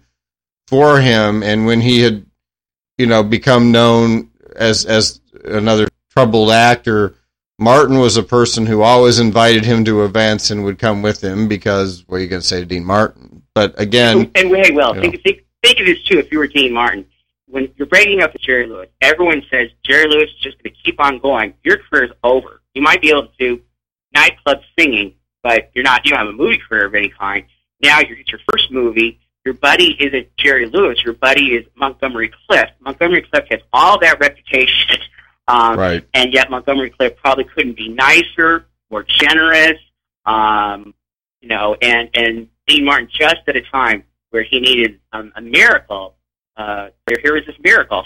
for 0.68 1.02
him, 1.02 1.42
and 1.42 1.66
when 1.66 1.82
he 1.82 2.02
had 2.02 2.24
you 3.00 3.08
know 3.08 3.24
become 3.24 3.72
known 3.72 4.30
as 4.56 4.86
as 4.86 5.20
another 5.44 5.88
troubled 6.12 6.52
actor, 6.52 7.16
Martin 7.58 7.98
was 7.98 8.18
a 8.18 8.24
person 8.24 8.68
who 8.68 8.84
always 8.84 9.18
invited 9.18 9.66
him 9.66 9.84
to 9.86 10.04
events 10.04 10.52
and 10.52 10.64
would 10.64 10.78
come 10.78 11.02
with 11.02 11.24
him 11.24 11.48
because 11.48 12.04
what 12.08 12.18
are 12.18 12.20
you 12.20 12.28
going 12.28 12.44
to 12.44 12.48
say 12.48 12.60
to 12.60 12.66
Dean 12.68 12.86
Martin? 12.86 13.42
But 13.56 13.74
again, 13.82 14.32
and, 14.36 14.38
and 14.38 14.56
hey, 14.56 14.72
well, 14.72 14.94
think, 14.94 15.24
think 15.24 15.44
think 15.64 15.80
of 15.80 15.88
this 15.88 16.04
too. 16.04 16.20
If 16.20 16.32
you 16.32 16.38
were 16.38 16.48
Dean 16.48 16.72
Martin, 16.72 17.08
when 17.56 17.72
you're 17.78 17.88
breaking 17.88 18.22
up 18.22 18.34
with 18.34 18.42
Jerry 18.42 18.68
Lewis, 18.68 18.90
everyone 19.00 19.42
says 19.50 19.70
Jerry 19.82 20.10
Lewis 20.10 20.30
is 20.30 20.42
just 20.42 20.62
going 20.62 20.76
to 20.76 20.82
keep 20.84 21.00
on 21.00 21.20
going. 21.20 21.54
Your 21.64 21.78
career 21.78 22.04
is 22.04 22.12
over. 22.22 22.62
You 22.74 22.82
might 22.82 23.02
be 23.02 23.12
able 23.12 23.28
to 23.28 23.32
do 23.40 23.62
nightclub 24.14 24.60
singing, 24.78 25.14
but 25.42 25.72
you're 25.74 25.86
not. 25.86 26.04
You 26.04 26.12
don't 26.12 26.20
have 26.20 26.28
a 26.28 26.34
movie 26.34 26.58
career 26.58 26.88
of 26.88 26.94
any 26.94 27.08
kind. 27.08 27.46
Now 27.82 28.02
you're 28.02 28.18
it's 28.18 28.30
your 28.30 28.42
first 28.52 28.72
movie. 28.72 29.22
Your 29.46 29.54
buddy 29.54 29.96
isn't 30.02 30.36
Jerry 30.36 30.66
Lewis. 30.66 31.02
Your 31.06 31.14
buddy 31.14 31.56
is 31.56 31.66
Montgomery 31.76 32.30
Clift. 32.46 32.74
Montgomery 32.82 33.22
Clift 33.22 33.50
has 33.50 33.62
all 33.72 33.98
that 34.02 34.20
reputation, 34.20 34.98
um, 35.48 35.80
right? 35.80 36.06
And 36.14 36.34
yet 36.34 36.50
Montgomery 36.50 36.90
Clift 36.90 37.16
probably 37.24 37.46
couldn't 37.46 37.78
be 37.78 37.88
nicer, 37.88 38.66
more 38.92 39.04
generous, 39.08 39.80
um, 40.26 40.94
you 41.40 41.48
know. 41.48 41.78
And 41.82 42.10
and 42.16 42.50
Dean 42.68 42.84
Martin 42.84 43.08
just 43.10 43.48
at 43.48 43.56
a 43.56 43.62
time 43.62 44.04
where 44.32 44.44
he 44.44 44.60
needed 44.60 45.00
um, 45.14 45.32
a 45.38 45.42
miracle 45.42 46.16
uh, 46.58 46.88
here 47.22 47.38
is 47.38 47.46
this 47.46 47.56
miracle. 47.64 48.06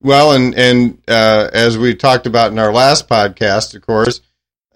Well, 0.00 0.32
and 0.32 0.54
and 0.54 1.02
uh, 1.08 1.50
as 1.52 1.76
we 1.76 1.94
talked 1.94 2.26
about 2.26 2.52
in 2.52 2.58
our 2.58 2.72
last 2.72 3.08
podcast, 3.08 3.74
of 3.74 3.82
course, 3.82 4.20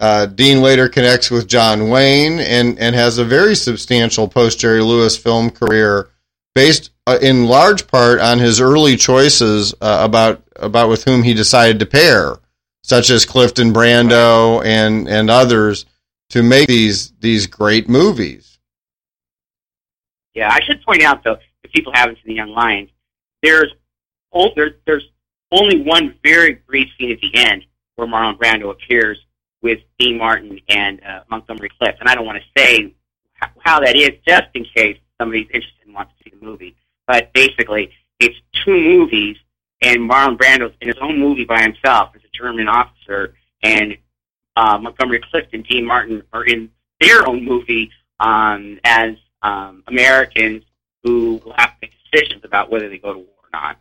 uh, 0.00 0.26
Dean 0.26 0.60
later 0.60 0.88
connects 0.88 1.30
with 1.30 1.46
John 1.46 1.88
Wayne 1.88 2.40
and 2.40 2.78
and 2.78 2.94
has 2.94 3.18
a 3.18 3.24
very 3.24 3.54
substantial 3.54 4.26
post 4.26 4.58
Jerry 4.58 4.82
Lewis 4.82 5.16
film 5.16 5.50
career, 5.50 6.10
based 6.54 6.90
uh, 7.06 7.18
in 7.22 7.46
large 7.46 7.86
part 7.86 8.18
on 8.18 8.40
his 8.40 8.60
early 8.60 8.96
choices 8.96 9.74
uh, 9.80 10.00
about 10.02 10.42
about 10.56 10.88
with 10.88 11.04
whom 11.04 11.22
he 11.22 11.34
decided 11.34 11.78
to 11.78 11.86
pair, 11.86 12.36
such 12.82 13.10
as 13.10 13.24
Clift 13.24 13.60
and 13.60 13.72
Brando 13.72 14.64
and 14.64 15.08
and 15.08 15.30
others, 15.30 15.86
to 16.30 16.42
make 16.42 16.66
these 16.66 17.12
these 17.20 17.46
great 17.46 17.88
movies. 17.88 18.58
Yeah, 20.34 20.52
I 20.52 20.60
should 20.64 20.82
point 20.82 21.02
out 21.02 21.22
though 21.22 21.38
people 21.68 21.92
haven't 21.94 22.16
seen 22.16 22.24
the 22.26 22.34
Young 22.34 22.50
Lions, 22.50 22.90
there's 23.42 23.72
there, 24.56 24.76
there's 24.86 25.08
only 25.50 25.82
one 25.82 26.14
very 26.24 26.54
brief 26.66 26.88
scene 26.98 27.12
at 27.12 27.20
the 27.20 27.34
end 27.34 27.64
where 27.96 28.08
Marlon 28.08 28.38
Brando 28.38 28.70
appears 28.70 29.18
with 29.60 29.78
Dean 29.98 30.18
Martin 30.18 30.58
and 30.68 31.00
uh, 31.04 31.20
Montgomery 31.30 31.70
Clift, 31.78 32.00
and 32.00 32.08
I 32.08 32.14
don't 32.14 32.26
want 32.26 32.42
to 32.42 32.60
say 32.60 32.94
how, 33.34 33.48
how 33.60 33.80
that 33.80 33.96
is, 33.96 34.10
just 34.26 34.44
in 34.54 34.64
case 34.64 34.98
somebody's 35.20 35.46
interested 35.52 35.84
and 35.84 35.94
wants 35.94 36.12
to 36.18 36.24
see 36.24 36.36
the 36.36 36.44
movie. 36.44 36.74
But 37.06 37.32
basically, 37.32 37.90
it's 38.18 38.36
two 38.64 38.72
movies, 38.72 39.36
and 39.82 39.98
Marlon 39.98 40.36
Brando's 40.36 40.74
in 40.80 40.88
his 40.88 40.96
own 41.00 41.18
movie 41.18 41.44
by 41.44 41.62
himself 41.62 42.10
as 42.14 42.22
a 42.22 42.36
German 42.36 42.68
officer, 42.68 43.34
and 43.62 43.96
uh, 44.56 44.78
Montgomery 44.78 45.20
Clift 45.30 45.54
and 45.54 45.64
Dean 45.64 45.84
Martin 45.84 46.22
are 46.32 46.44
in 46.44 46.70
their 47.00 47.28
own 47.28 47.44
movie 47.44 47.90
um, 48.20 48.80
as 48.84 49.16
um, 49.42 49.82
Americans 49.86 50.64
who 51.02 51.40
will 51.44 51.54
have 51.56 51.70
to 51.70 51.76
make 51.82 51.92
decisions 52.10 52.44
about 52.44 52.70
whether 52.70 52.88
they 52.88 52.98
go 52.98 53.12
to 53.12 53.18
war 53.18 53.28
or 53.42 53.48
not. 53.52 53.78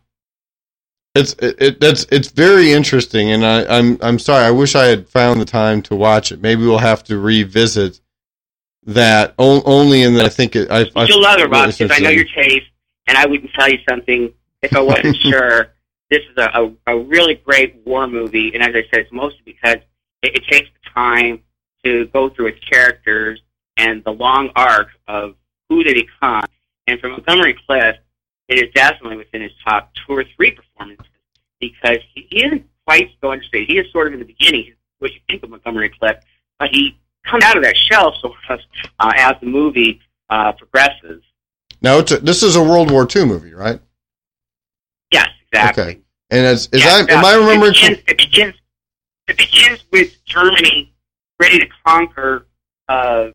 It's 1.14 1.34
it, 1.34 1.60
it 1.60 1.80
that's 1.80 2.06
it's 2.10 2.30
very 2.30 2.72
interesting, 2.72 3.30
and 3.30 3.44
I, 3.44 3.64
I'm 3.66 3.98
I'm 4.00 4.18
sorry. 4.18 4.44
I 4.44 4.50
wish 4.50 4.74
I 4.74 4.86
had 4.86 5.08
found 5.08 5.40
the 5.40 5.44
time 5.44 5.82
to 5.82 5.94
watch 5.94 6.32
it. 6.32 6.40
Maybe 6.40 6.62
we'll 6.62 6.78
have 6.78 7.04
to 7.04 7.18
revisit 7.18 8.00
that 8.84 9.34
only 9.38 10.02
in 10.02 10.14
that 10.14 10.24
I 10.24 10.28
think 10.30 10.56
it. 10.56 10.70
I, 10.70 10.86
I, 10.96 11.04
You'll 11.04 11.22
love 11.22 11.38
it, 11.38 11.50
Rob, 11.50 11.70
because 11.70 11.90
I 11.90 11.98
know 11.98 12.08
your 12.08 12.24
taste, 12.24 12.66
and 13.06 13.18
I 13.18 13.26
wouldn't 13.26 13.52
tell 13.52 13.68
you 13.68 13.78
something 13.88 14.32
if 14.62 14.74
I 14.74 14.80
wasn't 14.80 15.16
sure. 15.22 15.74
This 16.10 16.20
is 16.30 16.36
a, 16.36 16.72
a, 16.86 16.94
a 16.94 16.98
really 16.98 17.36
great 17.36 17.76
war 17.86 18.06
movie, 18.06 18.52
and 18.52 18.62
as 18.62 18.70
I 18.70 18.82
said, 18.90 19.04
it's 19.04 19.12
mostly 19.12 19.40
because 19.46 19.76
it, 20.22 20.36
it 20.36 20.44
takes 20.50 20.68
the 20.68 20.90
time 20.94 21.42
to 21.84 22.06
go 22.06 22.28
through 22.30 22.48
its 22.48 22.60
characters 22.70 23.40
and 23.76 24.04
the 24.04 24.10
long 24.10 24.50
arc 24.54 24.88
of 25.08 25.34
who 25.68 25.82
they 25.84 25.94
become 25.94 26.44
and 26.86 27.00
for 27.00 27.08
Montgomery 27.08 27.56
Clift, 27.66 28.00
it 28.48 28.58
is 28.58 28.72
definitely 28.74 29.16
within 29.16 29.42
his 29.42 29.52
top 29.64 29.92
two 29.94 30.12
or 30.12 30.24
three 30.36 30.50
performances 30.50 31.06
because 31.60 31.98
he, 32.14 32.26
he 32.30 32.44
isn't 32.44 32.66
quite 32.86 33.10
so 33.20 33.32
understated. 33.32 33.68
He 33.68 33.78
is 33.78 33.90
sort 33.92 34.08
of 34.08 34.14
in 34.14 34.18
the 34.18 34.26
beginning, 34.26 34.74
what 34.98 35.12
you 35.12 35.20
think 35.28 35.42
of 35.42 35.50
Montgomery 35.50 35.90
Clift, 35.90 36.24
but 36.58 36.68
he 36.70 36.98
comes 37.24 37.44
out 37.44 37.56
of 37.56 37.62
that 37.62 37.76
shell 37.76 38.14
sort 38.20 38.34
of 38.50 38.60
uh, 39.00 39.12
as 39.16 39.34
the 39.40 39.46
movie 39.46 40.00
uh, 40.30 40.52
progresses. 40.52 41.22
Now, 41.80 41.98
it's 41.98 42.12
a, 42.12 42.18
this 42.18 42.42
is 42.42 42.56
a 42.56 42.62
World 42.62 42.90
War 42.90 43.06
II 43.14 43.24
movie, 43.24 43.54
right? 43.54 43.80
Yes, 45.12 45.28
exactly. 45.50 45.82
Okay. 45.82 46.00
And 46.30 46.46
as, 46.46 46.68
is 46.72 46.82
I, 46.86 47.00
am 47.00 47.24
I 47.24 47.34
remembering? 47.34 47.74
It 47.74 47.76
begins, 47.76 47.98
it 48.06 48.16
begins, 48.16 48.54
it 49.28 49.36
begins 49.36 49.84
with 49.90 50.24
Germany 50.24 50.94
ready 51.38 51.58
to 51.58 51.66
conquer 51.84 52.46
uh, 52.88 53.28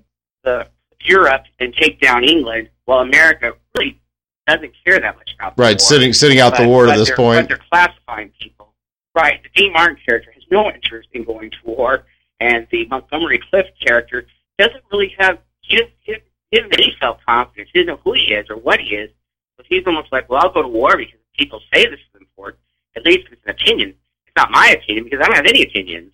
the 0.44 0.68
Europe 1.01 1.44
and 1.60 1.74
take 1.74 2.00
down 2.00 2.24
England, 2.24 2.70
while 2.88 3.00
America 3.00 3.53
really 3.77 4.01
doesn't 4.48 4.74
care 4.84 5.00
that 5.00 5.15
much 5.15 5.36
about 5.38 5.56
the 5.56 5.62
right, 5.62 5.74
war. 5.74 5.79
sitting 5.79 6.13
sitting 6.13 6.39
out 6.39 6.53
but, 6.53 6.63
the 6.63 6.67
war 6.67 6.86
to 6.86 6.94
this 6.94 7.12
point. 7.12 7.48
But 7.48 7.50
they're 7.50 7.65
classifying 7.70 8.32
people. 8.39 8.74
Right. 9.13 9.41
The 9.44 9.50
Dean 9.62 9.74
Martin 9.74 9.98
character 10.06 10.32
has 10.32 10.44
no 10.50 10.72
interest 10.72 11.10
in 11.13 11.24
going 11.24 11.51
to 11.51 11.58
war, 11.63 12.06
and 12.39 12.65
the 12.72 12.86
Montgomery 12.88 13.39
Clift 13.50 13.72
character 13.86 14.25
doesn't 14.58 14.84
really 14.91 15.13
have 15.20 15.39
he 15.62 15.77
doesn't, 15.77 15.94
he 16.06 16.13
doesn't 16.53 16.72
have 16.72 16.79
any 16.79 16.96
self 17.00 17.20
confidence. 17.25 17.70
He 17.74 17.79
doesn't 17.79 17.88
know 17.88 18.01
who 18.03 18.13
he 18.13 18.34
is 18.34 18.50
or 18.50 18.56
what 18.56 18.79
he 18.79 18.96
is. 18.96 19.12
So 19.58 19.63
he's 19.67 19.86
almost 19.86 20.12
like, 20.12 20.29
well, 20.29 20.41
I'll 20.41 20.53
go 20.53 20.62
to 20.62 20.67
war 20.67 20.96
because 20.96 21.20
people 21.38 21.60
say 21.74 21.86
this 21.86 22.00
is 22.00 22.22
important. 22.22 22.62
At 22.96 23.06
least 23.06 23.27
it's 23.32 23.41
an 23.44 23.51
opinion. 23.51 23.89
It's 24.25 24.36
not 24.36 24.50
my 24.51 24.70
opinion 24.70 25.03
because 25.03 25.20
I 25.22 25.27
don't 25.27 25.36
have 25.36 25.46
any 25.46 25.63
opinions. 25.63 26.13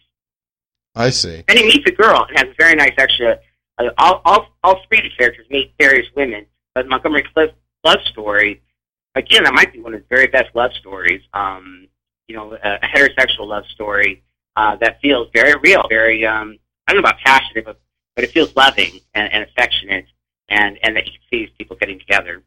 I 0.96 1.10
see. 1.10 1.44
And 1.48 1.58
he 1.58 1.66
meets 1.66 1.88
a 1.90 1.94
girl 1.94 2.26
and 2.28 2.38
has 2.38 2.48
a 2.48 2.56
very 2.58 2.76
nice 2.76 2.94
extra. 2.98 3.40
Uh, 3.78 3.90
all, 3.98 4.22
all 4.26 4.48
all 4.64 4.80
three 4.88 5.00
of 5.00 5.04
the 5.04 5.10
characters 5.18 5.46
meet 5.50 5.74
various 5.80 6.08
women, 6.16 6.46
but 6.76 6.88
Montgomery 6.88 7.24
Clift 7.34 7.54
love 7.84 8.00
story, 8.06 8.62
again, 9.16 9.44
that 9.44 9.54
might 9.54 9.74
be 9.74 9.80
one 9.80 9.94
of 9.94 10.00
his 10.02 10.08
very 10.10 10.28
best 10.28 10.56
love 10.56 10.72
stories. 10.74 11.22
Um, 11.34 11.88
you 12.28 12.36
know, 12.36 12.54
a, 12.54 12.76
a 12.76 12.88
heterosexual 12.88 13.48
love 13.48 13.66
story 13.68 14.24
uh, 14.56 14.76
that 14.78 15.02
feels 15.02 15.28
very 15.34 15.56
real, 15.62 15.86
very 15.90 16.26
um, 16.26 16.58
I 16.88 16.94
don't 16.94 17.02
know 17.02 17.10
about 17.10 17.20
passionate, 17.22 17.66
but 17.66 17.80
but 18.16 18.24
it 18.24 18.32
feels 18.32 18.56
loving 18.56 19.00
and, 19.14 19.32
and 19.34 19.44
affectionate, 19.44 20.06
and 20.50 20.78
and 20.84 20.96
that 20.96 21.06
you 21.06 21.12
can 21.12 21.22
see 21.32 21.46
these 21.46 21.50
people 21.58 21.76
getting 21.76 22.00
together. 22.00 22.44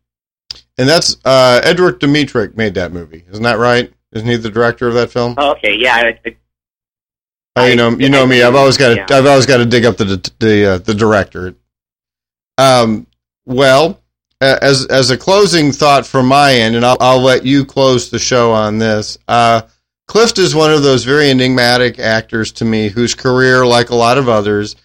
And 0.79 0.89
that's 0.89 1.17
uh, 1.25 1.61
Edward 1.65 2.01
Dmytryk 2.01 2.57
made 2.57 2.75
that 2.75 2.93
movie, 2.93 3.25
isn't 3.31 3.43
that 3.43 3.59
right? 3.59 3.93
Isn't 4.13 4.29
he 4.29 4.37
the 4.37 4.51
director 4.51 4.89
of 4.89 4.95
that 4.95 5.11
film? 5.11 5.35
Oh, 5.37 5.53
okay, 5.53 5.77
yeah. 5.77 6.13
Oh, 7.57 7.67
you 7.67 7.77
know, 7.77 7.91
you 7.91 8.09
know 8.09 8.27
me. 8.27 8.43
I've 8.43 8.55
always 8.55 8.77
got 8.77 8.91
to, 8.91 8.97
Yeah. 8.97 9.07
I've 9.11 9.27
always 9.27 9.47
got 9.47 9.59
to 9.59 9.67
dig 9.67 9.85
up 9.85 9.97
the 9.97 10.31
the 10.39 10.65
uh, 10.67 10.79
the 10.79 10.95
director. 10.95 11.55
Um, 12.59 13.07
well, 13.45 14.01
as 14.41 14.87
as 14.87 15.11
a 15.11 15.17
closing 15.17 15.73
thought 15.73 16.07
from 16.07 16.27
my 16.27 16.55
end, 16.55 16.77
and 16.77 16.85
I'll 16.85 16.97
I'll 17.01 17.21
let 17.23 17.45
you 17.47 17.65
close 17.65 18.11
the 18.11 18.19
show 18.19 18.53
on 18.53 18.79
this. 18.79 19.19
Uh, 19.29 19.63
Clift 20.09 20.39
is 20.39 20.55
one 20.55 20.73
of 20.73 20.83
those 20.85 21.03
very 21.05 21.31
enigmatic 21.31 21.99
actors 21.99 22.53
to 22.53 22.65
me, 22.65 22.89
whose 22.89 23.15
career, 23.15 23.67
like 23.67 23.91
a 23.91 23.95
lot 23.95 24.19
of 24.19 24.29
others, 24.29 24.77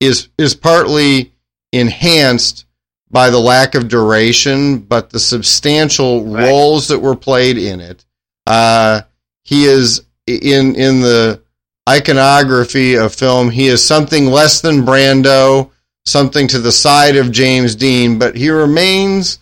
is 0.00 0.28
is 0.38 0.54
partly 0.54 1.32
enhanced 1.72 2.64
by 3.10 3.28
the 3.30 3.38
lack 3.38 3.74
of 3.74 3.88
duration, 3.88 4.78
but 4.78 5.10
the 5.10 5.18
substantial 5.20 6.24
Right. 6.24 6.46
roles 6.48 6.88
that 6.88 7.00
were 7.00 7.16
played 7.16 7.58
in 7.58 7.80
it. 7.80 8.04
Uh, 8.46 9.02
he 9.44 9.64
is 9.64 10.02
in 10.26 10.76
in 10.76 11.00
the 11.00 11.42
iconography 11.88 12.94
of 12.96 13.14
film. 13.14 13.50
He 13.50 13.66
is 13.66 13.84
something 13.84 14.26
less 14.26 14.60
than 14.60 14.86
Brando, 14.86 15.70
something 16.10 16.48
to 16.48 16.58
the 16.58 16.72
side 16.72 17.16
of 17.16 17.32
James 17.32 17.74
Dean, 17.74 18.18
but 18.18 18.36
he 18.36 18.50
remains 18.50 19.38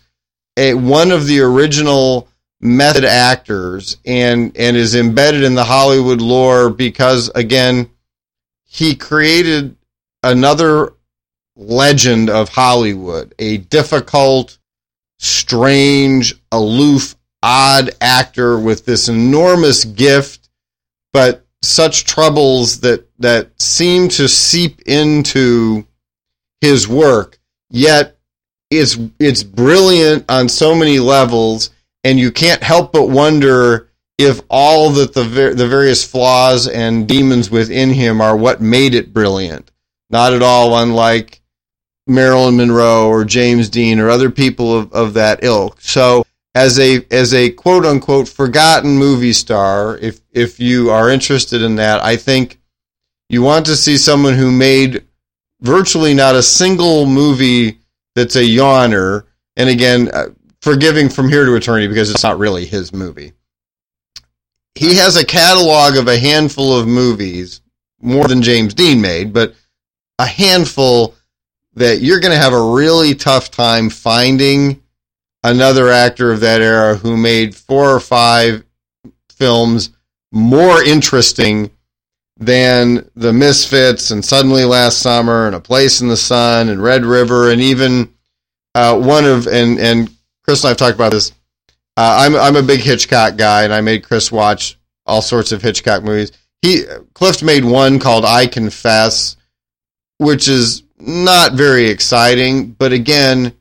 a, 0.56 0.74
one 0.74 1.10
of 1.10 1.26
the 1.26 1.40
original 1.40 2.28
method 2.60 3.04
actors 3.04 3.96
and 4.04 4.56
and 4.56 4.76
is 4.76 4.96
embedded 4.96 5.44
in 5.44 5.54
the 5.54 5.64
Hollywood 5.64 6.20
lore 6.20 6.70
because 6.70 7.30
again 7.34 7.88
he 8.64 8.94
created 8.94 9.76
another 10.22 10.94
legend 11.56 12.30
of 12.30 12.48
Hollywood, 12.48 13.34
a 13.38 13.58
difficult, 13.58 14.58
strange, 15.18 16.34
aloof, 16.52 17.16
odd 17.42 17.90
actor 18.00 18.58
with 18.58 18.84
this 18.84 19.08
enormous 19.08 19.84
gift, 19.84 20.48
but 21.12 21.44
such 21.62 22.04
troubles 22.04 22.80
that 22.80 23.08
that 23.18 23.60
seem 23.60 24.08
to 24.08 24.28
seep 24.28 24.82
into 24.86 25.87
his 26.60 26.88
work. 26.88 27.38
Yet 27.70 28.18
it's 28.70 28.98
it's 29.18 29.42
brilliant 29.42 30.24
on 30.28 30.48
so 30.48 30.74
many 30.74 30.98
levels, 30.98 31.70
and 32.04 32.18
you 32.18 32.32
can't 32.32 32.62
help 32.62 32.92
but 32.92 33.08
wonder 33.08 33.90
if 34.18 34.40
all 34.50 34.90
that 34.90 35.14
the 35.14 35.22
the 35.22 35.68
various 35.68 36.04
flaws 36.04 36.66
and 36.66 37.08
demons 37.08 37.50
within 37.50 37.90
him 37.90 38.20
are 38.20 38.36
what 38.36 38.60
made 38.60 38.94
it 38.94 39.12
brilliant. 39.12 39.70
Not 40.10 40.32
at 40.32 40.42
all 40.42 40.76
unlike 40.76 41.40
Marilyn 42.06 42.56
Monroe 42.56 43.08
or 43.08 43.24
James 43.24 43.68
Dean 43.68 44.00
or 44.00 44.08
other 44.08 44.30
people 44.30 44.76
of, 44.76 44.92
of 44.92 45.14
that 45.14 45.44
ilk. 45.44 45.80
So 45.80 46.24
as 46.54 46.78
a 46.78 47.06
as 47.10 47.34
a 47.34 47.50
quote 47.50 47.84
unquote 47.84 48.28
forgotten 48.28 48.96
movie 48.98 49.32
star, 49.32 49.96
if 49.98 50.20
if 50.32 50.58
you 50.58 50.90
are 50.90 51.10
interested 51.10 51.62
in 51.62 51.76
that, 51.76 52.02
I 52.02 52.16
think 52.16 52.58
you 53.28 53.42
want 53.42 53.66
to 53.66 53.76
see 53.76 53.98
someone 53.98 54.34
who 54.34 54.50
made 54.50 55.04
virtually 55.60 56.14
not 56.14 56.34
a 56.34 56.42
single 56.42 57.06
movie 57.06 57.78
that's 58.14 58.36
a 58.36 58.42
yawner. 58.42 59.24
And 59.56 59.68
again, 59.68 60.10
uh, 60.12 60.26
forgiving 60.60 61.08
from 61.08 61.28
here 61.28 61.44
to 61.44 61.54
eternity 61.54 61.88
because 61.88 62.10
it's 62.10 62.22
not 62.22 62.38
really 62.38 62.64
his 62.64 62.92
movie. 62.92 63.32
He 64.74 64.96
has 64.96 65.16
a 65.16 65.26
catalog 65.26 65.96
of 65.96 66.06
a 66.06 66.18
handful 66.18 66.78
of 66.78 66.86
movies, 66.86 67.60
more 68.00 68.28
than 68.28 68.42
James 68.42 68.74
Dean 68.74 69.00
made, 69.00 69.32
but 69.32 69.54
a 70.18 70.26
handful 70.26 71.14
that 71.74 72.00
you're 72.00 72.20
going 72.20 72.32
to 72.32 72.42
have 72.42 72.52
a 72.52 72.72
really 72.72 73.14
tough 73.14 73.50
time 73.50 73.90
finding 73.90 74.82
another 75.42 75.88
actor 75.88 76.32
of 76.32 76.40
that 76.40 76.60
era 76.60 76.96
who 76.96 77.16
made 77.16 77.54
four 77.54 77.90
or 77.90 78.00
five 78.00 78.64
films 79.30 79.90
more 80.32 80.82
interesting 80.82 81.70
than 82.38 83.08
The 83.16 83.32
Misfits 83.32 84.10
and 84.10 84.24
Suddenly 84.24 84.64
Last 84.64 84.98
Summer 84.98 85.46
and 85.46 85.56
A 85.56 85.60
Place 85.60 86.00
in 86.00 86.08
the 86.08 86.16
Sun 86.16 86.68
and 86.68 86.82
Red 86.82 87.04
River 87.04 87.50
and 87.50 87.60
even 87.60 88.14
uh, 88.74 88.98
one 88.98 89.24
of 89.24 89.46
and 89.46 89.78
and 89.78 90.10
Chris 90.44 90.62
and 90.62 90.70
I've 90.70 90.76
talked 90.76 90.94
about 90.94 91.12
this. 91.12 91.32
Uh, 91.96 92.18
I'm 92.20 92.36
I'm 92.36 92.56
a 92.56 92.62
big 92.62 92.80
Hitchcock 92.80 93.36
guy 93.36 93.64
and 93.64 93.72
I 93.72 93.80
made 93.80 94.04
Chris 94.04 94.30
watch 94.30 94.78
all 95.04 95.22
sorts 95.22 95.52
of 95.52 95.62
Hitchcock 95.62 96.04
movies. 96.04 96.32
He 96.62 96.84
Clift 97.14 97.42
made 97.42 97.64
one 97.64 97.98
called 97.98 98.24
I 98.24 98.46
Confess, 98.46 99.36
which 100.18 100.48
is 100.48 100.84
not 100.98 101.54
very 101.54 101.88
exciting, 101.88 102.70
but 102.72 102.92
again, 102.92 103.54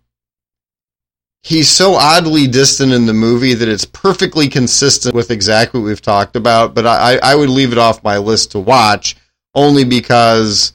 he's 1.44 1.70
so 1.70 1.94
oddly 1.94 2.48
distant 2.48 2.92
in 2.92 3.06
the 3.06 3.14
movie 3.14 3.54
that 3.54 3.70
it's 3.70 3.86
perfectly 3.86 4.48
consistent 4.48 5.16
with 5.16 5.32
exactly 5.32 5.80
what 5.80 5.88
we've 5.88 6.02
talked 6.02 6.36
about. 6.36 6.74
But 6.74 6.86
I, 6.86 7.18
I 7.18 7.36
would 7.36 7.50
leave 7.50 7.72
it 7.72 7.78
off 7.78 8.04
my 8.04 8.18
list 8.18 8.52
to 8.52 8.60
watch 8.60 9.16
only 9.56 9.84
because 9.84 10.74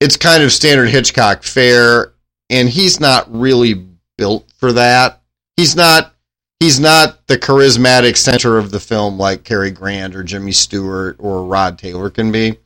it's 0.00 0.16
kind 0.16 0.42
of 0.42 0.52
standard 0.52 0.88
Hitchcock 0.88 1.42
fare, 1.42 2.12
and 2.50 2.68
he's 2.68 3.00
not 3.00 3.32
really 3.32 3.86
built 4.18 4.52
for 4.56 4.72
that. 4.72 5.20
He's 5.56 5.76
not. 5.76 6.14
He's 6.60 6.78
not 6.78 7.26
the 7.26 7.36
charismatic 7.36 8.16
center 8.16 8.56
of 8.56 8.70
the 8.70 8.78
film 8.78 9.18
like 9.18 9.42
Cary 9.42 9.72
Grant 9.72 10.14
or 10.14 10.22
Jimmy 10.22 10.52
Stewart 10.52 11.16
or 11.18 11.44
Rod 11.44 11.76
Taylor 11.76 12.08
can 12.08 12.30
be. 12.30 12.56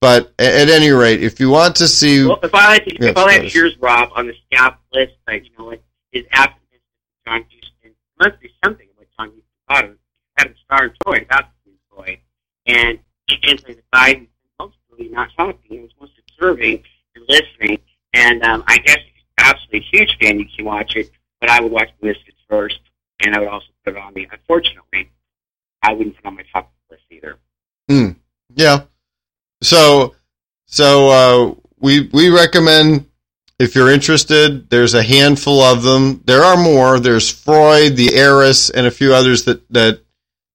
But 0.00 0.32
at 0.38 0.70
any 0.70 0.88
rate, 0.88 1.22
if 1.22 1.38
you 1.38 1.50
want 1.50 1.76
to 1.76 1.88
see, 1.88 2.24
Well, 2.24 2.38
if 2.42 2.54
I 2.54 2.74
had 2.74 2.84
to, 2.84 2.96
Yes, 2.98 3.10
if 3.10 3.16
I 3.18 3.32
had 3.34 3.54
yours, 3.54 3.76
Rob, 3.78 4.08
on 4.14 4.26
the 4.26 4.34
staff 4.46 4.78
list, 4.94 5.14
like 5.26 5.44
you 5.44 5.50
know, 5.58 5.66
what 5.66 5.80
is 6.16 6.26
absence 6.32 6.62
of 6.72 6.80
John 7.26 7.44
Huston. 7.50 7.94
There 8.18 8.28
must 8.30 8.40
be 8.40 8.50
something 8.64 8.88
about 8.96 9.08
John 9.18 9.28
Huston 9.28 9.42
about 9.68 9.84
him. 9.84 9.98
Had 10.38 10.48
a 10.48 10.54
star 10.64 10.94
Troy, 11.02 11.22
about 11.22 11.44
Troy, 11.90 12.20
and 12.66 12.98
he 13.26 13.36
didn't 13.38 13.64
play 13.64 13.74
the 13.74 13.82
side. 13.94 14.16
and 14.16 14.28
Mostly 14.58 15.08
not 15.08 15.28
talking. 15.36 15.58
He 15.64 15.78
was 15.80 15.90
most 16.00 16.12
observing 16.28 16.82
and 17.14 17.24
listening. 17.28 17.78
And 18.12 18.42
um, 18.42 18.64
I 18.66 18.78
guess 18.78 18.98
you're 18.98 19.46
absolutely 19.46 19.80
a 19.80 19.96
huge 19.96 20.16
fan, 20.20 20.38
you 20.38 20.46
can 20.54 20.64
watch 20.64 20.96
it. 20.96 21.10
But 21.40 21.50
I 21.50 21.60
would 21.60 21.72
watch 21.72 21.90
the 22.00 22.08
Misfits 22.08 22.38
first, 22.48 22.80
and 23.20 23.34
I 23.34 23.40
would 23.40 23.48
also 23.48 23.66
put 23.84 23.94
it 23.94 23.98
on 23.98 24.14
the. 24.14 24.28
Unfortunately, 24.30 25.10
I 25.82 25.92
wouldn't 25.92 26.16
put 26.16 26.24
it 26.24 26.28
on 26.28 26.36
my 26.36 26.44
top 26.52 26.72
list 26.90 27.02
either. 27.10 27.38
Yeah. 28.56 28.84
So 29.62 30.14
so 30.66 31.08
uh, 31.08 31.54
we 31.78 32.08
we 32.12 32.30
recommend 32.30 33.06
if 33.58 33.74
you're 33.74 33.90
interested, 33.90 34.68
there's 34.68 34.94
a 34.94 35.02
handful 35.02 35.62
of 35.62 35.82
them. 35.82 36.22
There 36.26 36.42
are 36.42 36.56
more. 36.56 37.00
There's 37.00 37.30
Freud, 37.30 37.96
the 37.96 38.14
heiress, 38.14 38.70
and 38.70 38.86
a 38.86 38.90
few 38.90 39.14
others 39.14 39.44
that 39.44 39.66
that 39.72 40.00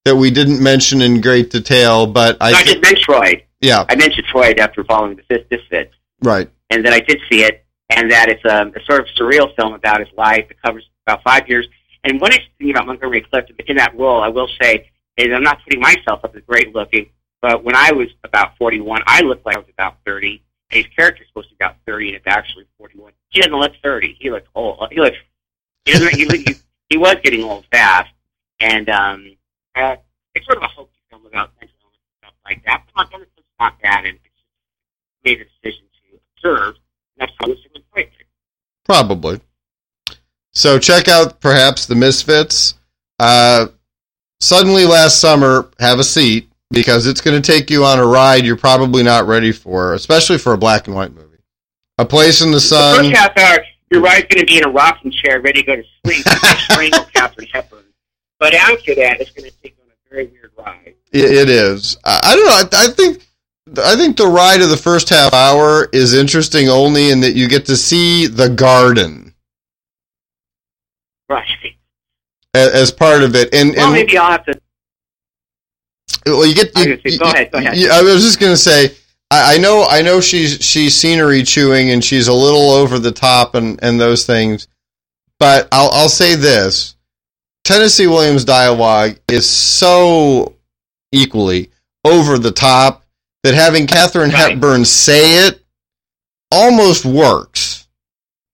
that 0.05 0.15
we 0.15 0.31
didn't 0.31 0.61
mention 0.61 1.01
in 1.01 1.21
great 1.21 1.49
detail. 1.49 2.07
But 2.07 2.37
I, 2.41 2.51
I 2.51 2.53
I 2.57 2.63
did 2.63 2.81
mention 2.81 3.03
Freud. 3.05 3.43
yeah, 3.59 3.85
I 3.89 3.95
mentioned 3.95 4.27
Freud 4.31 4.59
after 4.59 4.83
following 4.83 5.15
the 5.15 5.23
Fifth 5.23 5.47
Misfits. 5.49 5.93
right. 6.21 6.49
and 6.69 6.85
then 6.85 6.93
I 6.93 6.99
did 6.99 7.19
see 7.31 7.43
it, 7.43 7.65
and 7.89 8.11
that 8.11 8.29
it's 8.29 8.45
a, 8.45 8.71
a 8.75 8.83
sort 8.85 9.01
of 9.01 9.07
surreal 9.19 9.55
film 9.55 9.73
about 9.73 9.99
his 9.99 10.09
life. 10.15 10.45
It 10.49 10.61
covers 10.61 10.87
about 11.07 11.23
five 11.23 11.47
years. 11.49 11.67
And 12.03 12.19
one 12.19 12.31
interesting 12.31 12.53
thing 12.57 12.71
about 12.71 12.87
Montgomery 12.87 13.21
Clift 13.21 13.51
in 13.67 13.77
that 13.77 13.95
role, 13.95 14.23
I 14.23 14.27
will 14.29 14.49
say, 14.59 14.89
is 15.17 15.27
I'm 15.33 15.43
not 15.43 15.63
putting 15.63 15.79
myself 15.79 16.23
up 16.23 16.35
as 16.35 16.41
great 16.47 16.73
looking, 16.73 17.09
but 17.41 17.63
when 17.63 17.75
I 17.75 17.91
was 17.91 18.07
about 18.23 18.57
41, 18.57 19.01
I 19.05 19.21
looked 19.21 19.45
like 19.45 19.55
I 19.55 19.59
was 19.59 19.69
about 19.69 19.97
30. 20.05 20.41
His 20.71 20.85
character's 20.95 21.27
supposed 21.27 21.49
to 21.49 21.55
be 21.55 21.63
about 21.63 21.77
30, 21.85 22.07
and 22.07 22.15
it's 22.17 22.27
actually 22.27 22.65
41. 22.77 23.11
He 23.29 23.41
doesn't 23.41 23.57
look 23.57 23.73
30. 23.83 24.17
He 24.19 24.31
looks 24.31 24.47
old. 24.55 24.87
He 24.91 24.99
looks. 24.99 25.17
He 25.85 25.91
doesn't. 25.91 26.15
he, 26.15 26.55
he, 26.89 26.97
was 26.97 27.15
getting 27.23 27.43
old 27.43 27.65
fast, 27.71 28.13
and 28.59 28.89
um, 28.89 29.35
uh, 29.75 29.95
it's 30.33 30.45
sort 30.45 30.57
of 30.57 30.63
a 30.63 30.67
hokey 30.67 30.91
film 31.09 31.25
about 31.25 31.51
mental 31.59 31.75
illness 31.83 31.99
and 32.23 32.29
stuff 32.29 32.33
like 32.45 32.63
that. 32.65 32.83
But 32.85 32.95
Montgomery 32.95 33.27
not 33.59 33.81
bad, 33.81 34.05
and 34.05 34.17
made 35.23 35.41
a 35.41 35.45
decision 35.45 35.85
to 35.93 36.19
observe. 36.37 36.75
And 36.75 37.27
that's 37.27 37.31
how 37.39 37.51
it's 37.51 37.61
been. 37.61 37.71
Probably. 38.83 39.39
So 40.53 40.77
check 40.77 41.07
out 41.07 41.39
perhaps 41.39 41.85
the 41.85 41.95
Misfits. 41.95 42.73
Uh, 43.19 43.67
suddenly 44.41 44.85
last 44.85 45.21
summer, 45.21 45.69
have 45.79 45.99
a 45.99 46.03
seat 46.03 46.50
because 46.71 47.05
it's 47.07 47.21
going 47.21 47.39
to 47.39 47.51
take 47.51 47.69
you 47.69 47.83
on 47.85 47.99
a 47.99 48.05
ride 48.05 48.45
you're 48.45 48.55
probably 48.57 49.03
not 49.03 49.27
ready 49.27 49.51
for, 49.51 49.93
especially 49.93 50.37
for 50.37 50.53
a 50.53 50.57
black 50.57 50.87
and 50.87 50.95
white 50.95 51.13
movie. 51.13 51.27
A 51.97 52.05
Place 52.05 52.41
in 52.41 52.49
the 52.51 52.55
The 52.57 52.61
Sun. 52.61 52.97
first 53.05 53.15
half 53.17 53.37
hour, 53.37 53.63
your 53.91 54.01
ride's 54.01 54.25
going 54.33 54.45
to 54.45 54.45
be 54.45 54.57
in 54.57 54.63
a 54.65 54.69
rocking 54.69 55.11
chair, 55.11 55.39
ready 55.41 55.61
to 55.61 55.65
go 55.67 55.75
to 55.75 55.83
sleep, 56.05 56.25
strangle 56.59 57.03
Katharine 57.13 57.47
Hepburn. 57.53 57.83
But 58.39 58.53
after 58.55 58.95
that, 58.95 59.19
it's 59.21 59.29
going 59.31 59.49
to 59.49 59.55
take 59.61 59.75
you 59.77 59.83
on 59.83 59.89
a 59.89 60.09
very 60.09 60.25
weird 60.27 60.51
ride. 60.57 60.95
It, 61.11 61.25
it 61.31 61.49
is. 61.49 61.97
I, 62.03 62.19
I 62.23 62.35
don't 62.35 62.45
know. 62.45 62.79
I, 62.79 62.85
I 62.85 62.87
think. 62.91 63.27
I 63.85 63.95
think 63.95 64.17
the 64.17 64.25
ride 64.27 64.61
of 64.61 64.69
the 64.69 64.75
first 64.75 65.07
half 65.09 65.33
hour 65.33 65.87
is 65.93 66.15
interesting 66.15 66.67
only 66.67 67.11
in 67.11 67.21
that 67.21 67.35
you 67.35 67.47
get 67.47 67.67
to 67.67 67.77
see 67.77 68.25
the 68.25 68.49
garden 68.49 69.33
Right. 71.29 71.47
as, 72.55 72.69
as 72.73 72.91
part 72.91 73.23
of 73.23 73.35
it, 73.35 73.53
and 73.53 73.73
Well, 73.75 73.85
and 73.85 73.93
maybe 73.93 74.17
I'll 74.17 74.31
have 74.31 74.45
to. 74.45 74.59
Well, 76.25 76.45
you 76.45 76.55
get. 76.55 76.71
I 76.75 76.83
You, 76.83 76.99
you- 77.05 77.19
go 77.19 77.25
ahead, 77.25 77.51
go 77.51 77.57
ahead. 77.59 77.75
you- 77.77 77.89
I 77.91 78.01
was 78.01 78.23
just 78.23 78.39
going 78.39 78.53
to 78.53 78.57
say, 78.57 78.95
I, 79.31 79.55
I 79.55 79.57
know, 79.57 79.85
I 79.89 80.01
know 80.01 80.21
she's 80.21 80.63
she's 80.63 80.95
scenery 80.95 81.43
chewing 81.43 81.91
and 81.91 82.03
she's 82.03 82.27
a 82.27 82.33
little 82.33 82.71
over 82.71 82.99
the 82.99 83.11
top 83.11 83.55
and 83.55 83.79
and 83.83 83.99
those 83.99 84.25
things, 84.25 84.67
but 85.39 85.67
I'll 85.71 85.89
I'll 85.91 86.09
say 86.09 86.35
this: 86.35 86.95
Tennessee 87.63 88.07
Williams' 88.07 88.45
dialogue 88.45 89.17
is 89.29 89.49
so 89.49 90.55
equally 91.11 91.69
over 92.05 92.37
the 92.37 92.51
top 92.51 93.03
that 93.43 93.53
having 93.53 93.87
Katharine 93.87 94.29
Right. 94.31 94.51
Hepburn 94.53 94.85
say 94.85 95.47
it 95.47 95.63
almost 96.51 97.05
works. 97.05 97.87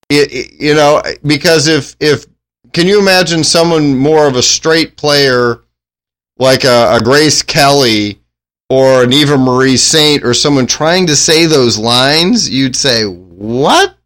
It, 0.08 0.32
it- 0.32 0.52
you 0.60 0.74
know, 0.74 1.02
because 1.24 1.66
if 1.66 1.96
if 2.00 2.24
can 2.72 2.86
you 2.86 3.00
imagine 3.00 3.42
someone 3.44 3.96
more 3.96 4.26
of 4.26 4.36
a 4.36 4.42
straight 4.42 4.96
player 4.96 5.60
like 6.38 6.64
a, 6.64 6.96
a 6.96 7.00
Grace 7.02 7.42
Kelly 7.42 8.20
or 8.70 9.02
an 9.04 9.12
Eva 9.12 9.36
Marie 9.38 9.76
Saint 9.76 10.24
or 10.24 10.34
someone 10.34 10.66
trying 10.66 11.06
to 11.06 11.16
say 11.16 11.46
those 11.46 11.78
lines, 11.78 12.48
you'd 12.48 12.76
say, 12.76 13.04
"What? 13.04 13.96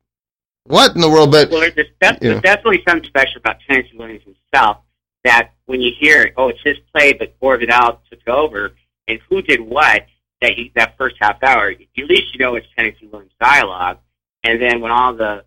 What 0.64 0.94
in 0.94 1.00
the 1.00 1.08
world?" 1.10 1.30
But 1.32 1.50
Well, 1.50 1.60
there's, 1.60 1.74
def- 1.74 1.88
Yeah. 2.00 2.16
there's 2.20 2.42
definitely 2.42 2.82
something 2.86 3.08
special 3.08 3.38
about 3.38 3.56
Tennessee 3.68 3.96
Williams 3.96 4.22
himself 4.24 4.78
that 5.24 5.50
when 5.66 5.80
you 5.80 5.92
hear 5.98 6.22
it, 6.22 6.34
oh, 6.36 6.48
it's 6.48 6.60
his 6.64 6.78
play, 6.94 7.12
but 7.12 7.38
Gore 7.40 7.56
Vidal 7.58 8.00
took 8.10 8.26
over, 8.28 8.72
and 9.08 9.18
who 9.28 9.40
did 9.42 9.60
what 9.60 10.06
that 10.40 10.56
you, 10.58 10.70
that 10.74 10.96
first 10.96 11.16
half 11.20 11.42
hour, 11.42 11.68
at 11.70 11.78
least 11.96 12.34
you 12.34 12.38
know 12.38 12.54
it's 12.56 12.66
Tennessee 12.76 13.06
Williams 13.06 13.32
dialogue. 13.40 13.98
And 14.44 14.60
then 14.60 14.80
when 14.80 14.90
all 14.90 15.14
the 15.14 15.44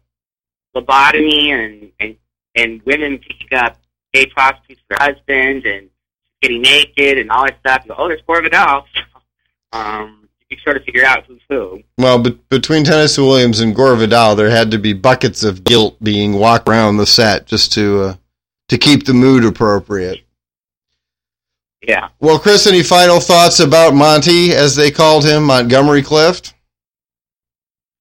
lobotomy 0.75 1.50
and, 1.50 1.92
and, 2.00 2.15
and 2.56 2.82
women 2.84 3.18
picking 3.18 3.58
up 3.58 3.77
gay 4.13 4.25
prostitutes 4.27 4.82
for 4.88 4.96
husbands 5.00 5.65
and 5.65 5.89
getting 6.46 6.62
naked 6.62 7.18
and 7.18 7.32
all 7.32 7.46
that 7.46 7.60
stuff, 7.60 7.82
you 7.86 7.90
go, 7.90 7.96
oh, 7.98 8.08
there's 8.08 8.22
Gore 8.28 8.42
Vidal. 8.44 8.86
um, 9.74 10.28
you 10.50 10.58
can 10.58 10.64
sort 10.64 10.78
of 10.78 10.84
figure 10.84 11.04
out 11.04 11.25
who's 11.25 11.42
who. 11.50 11.82
well, 11.98 12.22
but 12.22 12.50
between 12.50 12.84
Tennessee 12.84 13.22
Williams 13.22 13.62
and 13.62 13.75
Gore 13.75 13.96
Vidal, 13.96 14.36
there 14.36 14.50
had 14.50 14.70
to 14.72 14.78
be 14.78 14.94
buckets 14.94 15.44
of 15.44 15.64
guilt 15.64 15.98
being 16.04 16.34
walked 16.34 16.70
around 16.70 16.98
the 16.98 17.06
set 17.08 17.48
just 17.48 17.74
to 17.74 18.02
uh, 18.02 18.16
to 18.70 18.78
keep 18.78 19.06
the 19.06 19.14
mood 19.14 19.44
appropriate. 19.44 20.22
Yeah. 21.82 22.10
Well, 22.20 22.40
Chris, 22.40 22.66
any 22.68 22.84
final 22.84 23.20
thoughts 23.20 23.60
about 23.60 23.94
Monty, 23.94 24.54
as 24.54 24.75
they 24.75 24.90
called 24.92 25.24
him, 25.24 25.44
Montgomery 25.44 26.02
Clift? 26.02 26.54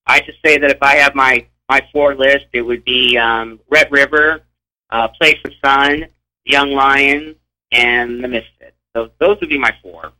I 0.06 0.20
just 0.20 0.38
say 0.44 0.58
that 0.58 0.70
if 0.70 0.82
I 0.82 0.96
have 0.96 1.14
my 1.14 1.46
my 1.68 1.80
four 1.92 2.14
list, 2.14 2.46
it 2.52 2.62
would 2.62 2.84
be 2.84 3.16
um, 3.16 3.58
Red 3.70 3.90
River, 3.90 4.42
uh, 4.90 5.08
Place 5.08 5.38
of 5.46 5.52
Sun, 5.64 6.06
Young 6.44 6.72
Lion, 6.72 7.36
and 7.74 8.22
The 8.22 8.28
Misfit. 8.28 8.74
So 8.94 9.10
those 9.18 9.40
would 9.40 9.50
be 9.50 9.58
my 9.58 9.74
four. 9.82 10.12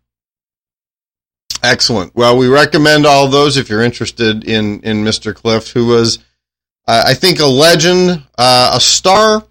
Excellent. 1.62 2.14
Well, 2.14 2.37
we 2.37 2.49
recommend 2.49 3.06
all 3.06 3.28
those 3.28 3.56
if 3.56 3.70
you're 3.70 3.82
interested 3.82 4.44
in 4.44 4.80
in 4.80 5.04
Mr. 5.04 5.34
Clift, 5.34 5.70
who 5.70 5.87
was, 5.87 6.18
uh, 6.87 7.04
I 7.06 7.14
think, 7.14 7.40
a 7.40 7.46
legend, 7.46 8.23
uh, 8.37 8.73
a 8.75 8.80
star 8.80 9.44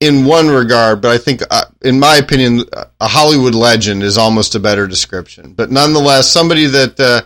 in 0.00 0.24
one 0.24 0.48
regard, 0.48 1.00
but 1.00 1.10
I 1.10 1.18
think, 1.18 1.42
uh, 1.50 1.64
in 1.82 1.98
my 1.98 2.16
opinion, 2.16 2.64
a 3.00 3.08
Hollywood 3.08 3.54
legend 3.54 4.02
is 4.02 4.18
almost 4.18 4.54
a 4.54 4.60
better 4.60 4.86
description. 4.86 5.52
But 5.54 5.70
nonetheless, 5.70 6.30
somebody 6.30 6.66
that 6.66 6.98
uh, 6.98 7.22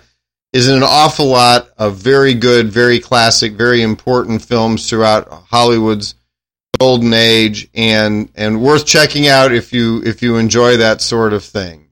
is 0.52 0.68
in 0.68 0.76
an 0.76 0.82
awful 0.82 1.26
lot 1.26 1.70
of 1.78 1.96
very 1.96 2.34
good, 2.34 2.68
very 2.70 3.00
classic, 3.00 3.52
very 3.52 3.82
important 3.82 4.42
films 4.42 4.88
throughout 4.88 5.28
Hollywood's 5.28 6.14
golden 6.78 7.12
age, 7.14 7.68
and 7.74 8.30
and 8.34 8.62
worth 8.62 8.86
checking 8.86 9.28
out 9.28 9.52
if 9.52 9.72
you 9.72 10.02
if 10.04 10.22
you 10.22 10.36
enjoy 10.36 10.76
that 10.76 11.00
sort 11.00 11.32
of 11.32 11.44
thing. 11.44 11.88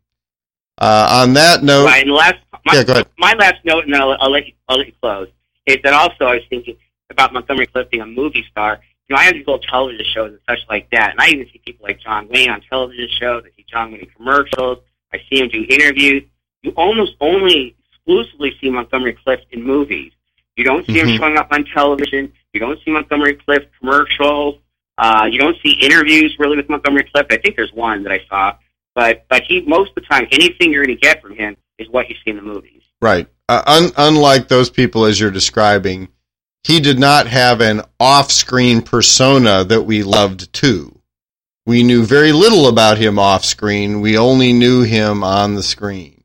Uh, 0.78 1.23
on 1.25 1.33
that 1.33 1.62
note, 1.62 1.87
Right, 1.87 2.06
last, 2.06 2.35
my, 2.66 2.75
Yeah, 2.75 2.85
go 2.85 2.92
ahead. 2.92 3.06
my 3.16 3.33
last 3.35 3.64
note, 3.64 3.85
and 3.85 3.95
then 3.95 4.02
I'll, 4.02 4.14
I'll, 4.21 4.30
let 4.30 4.47
you, 4.47 4.52
I'll 4.69 4.76
let 4.76 4.86
you 4.86 4.93
close, 5.00 5.26
is 5.65 5.78
that 5.84 5.95
also 5.95 6.26
I 6.26 6.34
was 6.34 6.43
thinking 6.50 6.76
about 7.08 7.32
Montgomery 7.32 7.67
Clift 7.67 7.91
being 7.91 8.02
a 8.02 8.06
movie 8.06 8.45
star. 8.50 8.80
You 9.08 9.15
know, 9.17 9.21
I 9.21 9.25
have 9.25 9.32
these 9.34 9.47
little 9.47 9.58
television 9.60 10.04
shows 10.15 10.32
and 10.32 10.41
such 10.47 10.58
like 10.69 10.91
that, 10.91 11.12
and 11.12 11.21
I 11.21 11.28
even 11.28 11.47
see 11.50 11.62
people 11.65 11.86
like 11.86 11.99
John 12.00 12.28
Wayne 12.28 12.50
on 12.50 12.60
television 12.69 13.08
shows. 13.19 13.45
I 13.47 13.56
see 13.56 13.65
John 13.71 13.91
Wayne 13.93 14.02
in 14.02 14.06
commercials. 14.10 14.78
I 15.15 15.19
see 15.30 15.41
him 15.41 15.49
do 15.49 15.65
interviews. 15.67 16.25
You 16.62 16.73
almost 16.76 17.12
only 17.23 17.75
exclusively 17.95 18.54
see 18.60 18.69
Montgomery 18.69 19.15
Clift 19.25 19.47
in 19.52 19.62
movies. 19.62 20.12
You 20.56 20.65
don't 20.65 20.84
see 20.84 20.93
Mhm. 20.97 21.08
him 21.08 21.17
showing 21.17 21.39
up 21.39 21.49
on 21.52 21.65
television. 21.65 22.30
You 22.52 22.60
don't 22.60 22.78
see 22.84 22.91
Montgomery 22.91 23.34
Clift 23.36 23.69
commercials. 23.80 24.56
Uh, 24.99 25.28
you 25.30 25.39
don't 25.39 25.56
see 25.63 25.73
interviews 25.73 26.37
really 26.39 26.56
with 26.56 26.69
Montgomery 26.69 27.09
Clift. 27.13 27.32
I 27.32 27.37
think 27.37 27.56
there's 27.56 27.73
one 27.73 28.02
that 28.04 28.13
I 28.13 28.21
saw, 28.28 28.56
but 28.95 29.26
but 29.28 29.43
he 29.43 29.61
most 29.63 29.91
of 29.91 29.97
the 29.97 30.00
time 30.02 30.26
anything 30.30 30.73
you're 30.73 30.85
going 30.85 30.97
to 30.97 31.00
get 31.00 31.21
from 31.21 31.35
him 31.35 31.56
is 31.78 31.89
what 31.91 32.09
you 32.09 32.17
see 32.25 32.30
in 32.30 32.37
the 32.37 32.43
movies. 32.43 32.82
Right. 33.00 33.28
Uh, 33.49 33.63
un- 33.67 33.93
unlike 33.97 34.49
those 34.49 34.71
people 34.71 35.04
as 35.04 35.21
you're 35.21 35.30
describing, 35.30 36.09
he 36.65 36.80
did 36.80 36.99
not 36.99 37.26
have 37.26 37.61
an 37.61 37.82
off 38.00 38.32
screen 38.32 38.82
persona 38.82 39.65
that 39.65 39.82
we 39.82 40.02
loved 40.02 40.52
too. 40.52 40.99
We 41.67 41.82
knew 41.82 42.04
very 42.04 42.32
little 42.32 42.69
about 42.69 42.97
him 42.97 43.19
off 43.19 43.45
screen. 43.45 44.00
We 44.00 44.17
only 44.17 44.52
knew 44.52 44.82
him 44.82 45.23
on 45.23 45.54
the 45.54 45.63
screen. 45.63 46.25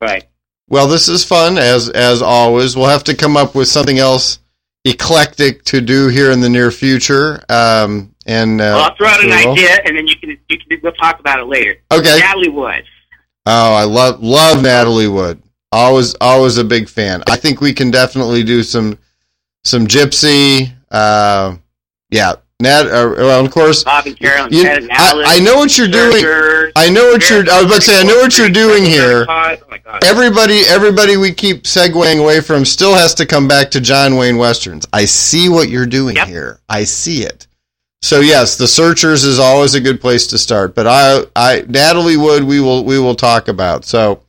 Right. 0.00 0.28
Well, 0.68 0.88
this 0.88 1.08
is 1.08 1.24
fun 1.24 1.56
as 1.56 1.88
as 1.88 2.20
always. 2.20 2.76
We'll 2.76 2.86
have 2.86 3.04
to 3.04 3.16
come 3.16 3.36
up 3.36 3.54
with 3.54 3.68
something 3.68 3.98
else 3.98 4.40
eclectic 4.84 5.64
to 5.64 5.80
do 5.80 6.08
here 6.08 6.30
in 6.30 6.40
the 6.40 6.48
near 6.48 6.70
future. 6.70 7.44
Um, 7.48 8.14
and 8.26 8.60
uh, 8.60 8.64
well, 8.64 8.84
I'll 8.84 8.96
throw 8.96 9.08
out 9.08 9.24
an 9.24 9.32
idea, 9.32 9.80
and 9.84 9.96
then 9.96 10.06
you 10.06 10.16
can 10.16 10.30
you 10.48 10.58
can 10.58 10.80
we'll 10.82 10.92
talk 10.92 11.20
about 11.20 11.40
it 11.40 11.46
later. 11.46 11.76
Okay. 11.90 12.18
Natalie 12.18 12.48
Wood. 12.48 12.84
Oh, 13.46 13.74
I 13.74 13.84
love 13.84 14.22
love 14.22 14.62
Natalie 14.62 15.08
Wood. 15.08 15.42
Always 15.72 16.14
always 16.20 16.58
a 16.58 16.64
big 16.64 16.88
fan. 16.88 17.22
I 17.26 17.36
think 17.36 17.60
we 17.60 17.72
can 17.72 17.90
definitely 17.90 18.44
do 18.44 18.62
some 18.62 18.98
some 19.64 19.86
gypsy. 19.86 20.72
Uh, 20.90 21.56
yeah, 22.10 22.34
Nat. 22.60 22.86
Uh, 22.88 23.14
well, 23.16 23.44
of 23.44 23.52
course, 23.52 23.84
Bob 23.84 24.06
and 24.06 24.18
Carol 24.18 24.46
and 24.46 24.52
you- 24.54 24.66
I, 24.68 25.22
I 25.36 25.38
know 25.40 25.56
what 25.58 25.78
you're 25.78 25.86
doing. 25.86 26.24
I 26.74 26.90
know 26.90 27.04
what 27.12 27.30
you're. 27.30 27.48
I 27.48 27.62
was 27.62 27.66
about 27.66 27.74
to 27.76 27.80
say. 27.82 28.00
I 28.00 28.02
know 28.02 28.16
what 28.18 28.36
you're 28.36 28.48
doing 28.48 28.84
here. 28.84 29.24
Everybody, 30.02 30.62
everybody, 30.68 31.16
we 31.16 31.32
keep 31.32 31.62
segueing 31.64 32.20
away 32.20 32.40
from 32.40 32.64
still 32.64 32.94
has 32.94 33.14
to 33.14 33.26
come 33.26 33.46
back 33.46 33.70
to 33.72 33.80
John 33.80 34.16
Wayne 34.16 34.38
westerns. 34.38 34.86
I 34.92 35.04
see 35.04 35.48
what 35.48 35.68
you're 35.68 35.86
doing 35.86 36.16
Yep. 36.16 36.26
here. 36.26 36.60
I 36.68 36.82
see 36.82 37.22
it. 37.22 37.46
So 38.02 38.20
yes, 38.20 38.56
the 38.56 38.66
Searchers 38.66 39.22
is 39.22 39.38
always 39.38 39.74
a 39.74 39.80
good 39.80 40.00
place 40.00 40.26
to 40.28 40.38
start. 40.38 40.74
But 40.74 40.88
I, 40.88 41.22
I, 41.36 41.64
Natalie 41.68 42.16
Wood, 42.16 42.42
we 42.42 42.58
will, 42.60 42.84
we 42.84 42.98
will 42.98 43.14
talk 43.14 43.46
about. 43.46 43.84
So 43.84 44.22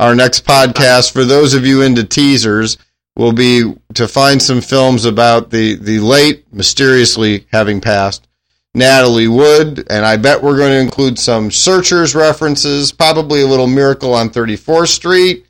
our 0.00 0.14
next 0.14 0.46
podcast, 0.46 1.12
for 1.12 1.24
those 1.24 1.52
of 1.54 1.66
you 1.66 1.82
into 1.82 2.04
teasers, 2.04 2.78
will 3.18 3.32
be 3.32 3.74
to 3.94 4.08
find 4.08 4.40
some 4.40 4.62
films 4.62 5.04
about 5.04 5.50
the 5.50 5.74
the 5.74 5.98
late, 5.98 6.50
mysteriously 6.50 7.46
having 7.52 7.82
passed 7.82 8.28
Natalie 8.74 9.28
Wood, 9.28 9.86
and 9.90 10.06
I 10.06 10.16
bet 10.16 10.42
we're 10.42 10.56
going 10.56 10.70
to 10.70 10.80
include 10.80 11.18
some 11.18 11.50
Searchers 11.50 12.14
references, 12.14 12.92
probably 12.92 13.42
a 13.42 13.46
little 13.46 13.66
Miracle 13.66 14.14
on 14.14 14.30
34th 14.30 14.88
Street, 14.88 15.46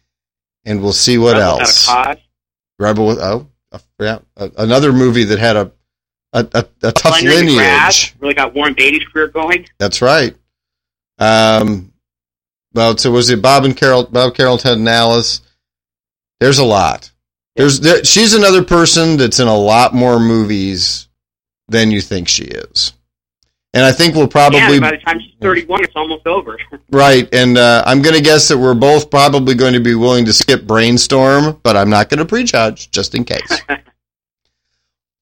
and 0.65 0.83
we'll 0.83 0.93
see 0.93 1.19
what 1.19 1.35
Rebel 1.35 1.61
else. 1.61 1.89
Rebel 2.79 3.07
with 3.07 3.19
oh 3.19 3.49
uh, 3.71 3.79
yeah, 4.01 4.19
another 4.57 4.93
movie 4.93 5.25
that 5.25 5.39
had 5.39 5.57
a 5.57 5.71
a, 6.33 6.47
a, 6.53 6.65
a 6.83 6.93
tough 6.93 7.21
the 7.21 7.27
Grass 7.27 8.05
lineage. 8.05 8.15
really 8.21 8.35
got 8.35 8.55
Warren 8.55 8.75
Beatty's 8.75 9.05
career 9.05 9.29
going. 9.29 9.67
That's 9.79 10.03
right. 10.03 10.35
Um, 11.19 11.93
well, 12.73 12.97
so 12.97 13.11
was 13.11 13.31
it 13.31 13.43
Bob 13.43 13.65
and 13.65 13.77
Carol, 13.77 14.05
Bob 14.05 14.35
Carroll, 14.35 14.59
Ted 14.59 14.79
and 14.79 14.89
Alice? 14.89 15.41
There's 16.39 16.59
a 16.59 16.65
lot. 16.65 17.11
There's 17.59 17.81
there, 17.81 18.05
she's 18.05 18.35
another 18.35 18.63
person 18.65 19.17
that's 19.17 19.41
in 19.41 19.49
a 19.49 19.57
lot 19.57 19.93
more 19.95 20.21
movies 20.21 21.09
than 21.69 21.91
you 21.91 22.01
think 22.01 22.29
she 22.29 22.45
is, 22.45 22.93
and 23.75 23.85
I 23.85 23.93
think 23.93 24.15
we'll 24.15 24.29
probably 24.29 24.61
yeah, 24.61 24.81
by 24.81 24.93
the 24.93 24.99
time 24.99 25.21
she's 25.21 25.35
31, 25.41 25.85
it's 25.85 25.93
almost 25.97 26.27
over. 26.27 26.59
right. 26.91 27.29
And 27.35 27.59
uh, 27.59 27.83
I'm 27.85 28.01
going 28.01 28.15
to 28.15 28.23
guess 28.23 28.49
that 28.49 28.59
we're 28.59 28.75
both 28.75 29.11
probably 29.11 29.55
going 29.55 29.75
to 29.75 29.81
be 29.81 29.95
willing 29.95 30.25
to 30.25 30.33
skip 30.33 30.67
Brainstorm, 30.67 31.61
but 31.63 31.77
I'm 31.77 31.91
not 31.91 32.09
going 32.09 32.19
to 32.19 32.25
prejudge 32.25 32.91
just 32.91 33.15
in 33.15 33.25
case. 33.25 33.61
well, 33.69 33.79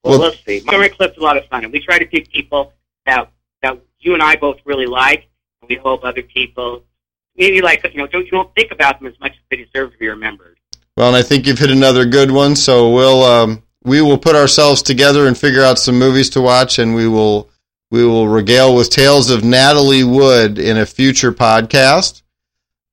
Well- 0.03 0.19
let's 0.19 0.43
see. 0.45 0.59
Montgomery 0.59 0.89
Clift's 0.89 1.17
a 1.17 1.21
lot 1.21 1.37
of 1.37 1.45
fun, 1.47 1.63
and 1.63 1.73
we 1.73 1.79
try 1.79 1.99
to 1.99 2.05
pick 2.05 2.31
people 2.31 2.71
that 3.05 3.31
that 3.63 3.79
you 3.99 4.13
and 4.13 4.21
I 4.21 4.35
both 4.35 4.59
really 4.63 4.85
like, 4.85 5.27
and 5.61 5.69
we 5.69 5.75
hope 5.75 6.03
other 6.03 6.21
people 6.21 6.83
maybe 7.35 7.61
like 7.61 7.83
you 7.91 7.97
know 7.97 8.07
don't 8.07 8.25
you 8.25 8.31
don't 8.31 8.53
think 8.55 8.71
about 8.71 8.99
them 8.99 9.07
as 9.07 9.19
much 9.19 9.31
as 9.31 9.39
they 9.49 9.57
deserve 9.57 9.91
to 9.91 9.97
be 9.97 10.07
remembered. 10.07 10.56
Well, 10.97 11.09
and 11.09 11.15
I 11.15 11.21
think 11.21 11.45
you've 11.45 11.59
hit 11.59 11.69
another 11.69 12.05
good 12.05 12.31
one. 12.31 12.55
So 12.55 12.89
we'll 12.91 13.23
um, 13.23 13.61
we 13.83 14.01
will 14.01 14.17
put 14.17 14.35
ourselves 14.35 14.81
together 14.81 15.27
and 15.27 15.37
figure 15.37 15.61
out 15.61 15.77
some 15.77 15.97
movies 15.97 16.31
to 16.31 16.41
watch, 16.41 16.79
and 16.79 16.95
we 16.95 17.07
will 17.07 17.49
we 17.91 18.03
will 18.03 18.27
regale 18.27 18.75
with 18.75 18.89
tales 18.89 19.29
of 19.29 19.43
Natalie 19.43 20.03
Wood 20.03 20.57
in 20.57 20.77
a 20.77 20.87
future 20.87 21.31
podcast. 21.31 22.23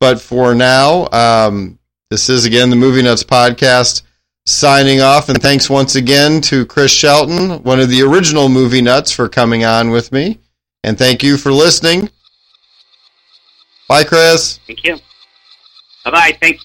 But 0.00 0.20
for 0.20 0.54
now, 0.54 1.08
um, 1.12 1.78
this 2.10 2.28
is 2.28 2.44
again 2.44 2.68
the 2.68 2.76
Movie 2.76 3.00
Nuts 3.00 3.24
podcast 3.24 4.02
signing 4.44 5.00
off, 5.00 5.30
and 5.30 5.40
thanks 5.40 5.70
once 5.70 5.94
again 5.94 6.42
to 6.42 6.66
Chris 6.66 6.92
Shelton, 6.92 7.62
one 7.62 7.80
of 7.80 7.88
the 7.88 8.02
original 8.02 8.50
Movie 8.50 8.82
Nuts, 8.82 9.10
for 9.12 9.30
coming 9.30 9.64
on 9.64 9.88
with 9.88 10.12
me, 10.12 10.40
and 10.82 10.98
thank 10.98 11.22
you 11.22 11.38
for 11.38 11.52
listening. 11.52 12.10
Bye, 13.88 14.04
Chris. 14.04 14.58
Thank 14.66 14.84
you. 14.84 14.98
Bye 16.04 16.10
bye. 16.10 16.38
Thanks. 16.38 16.64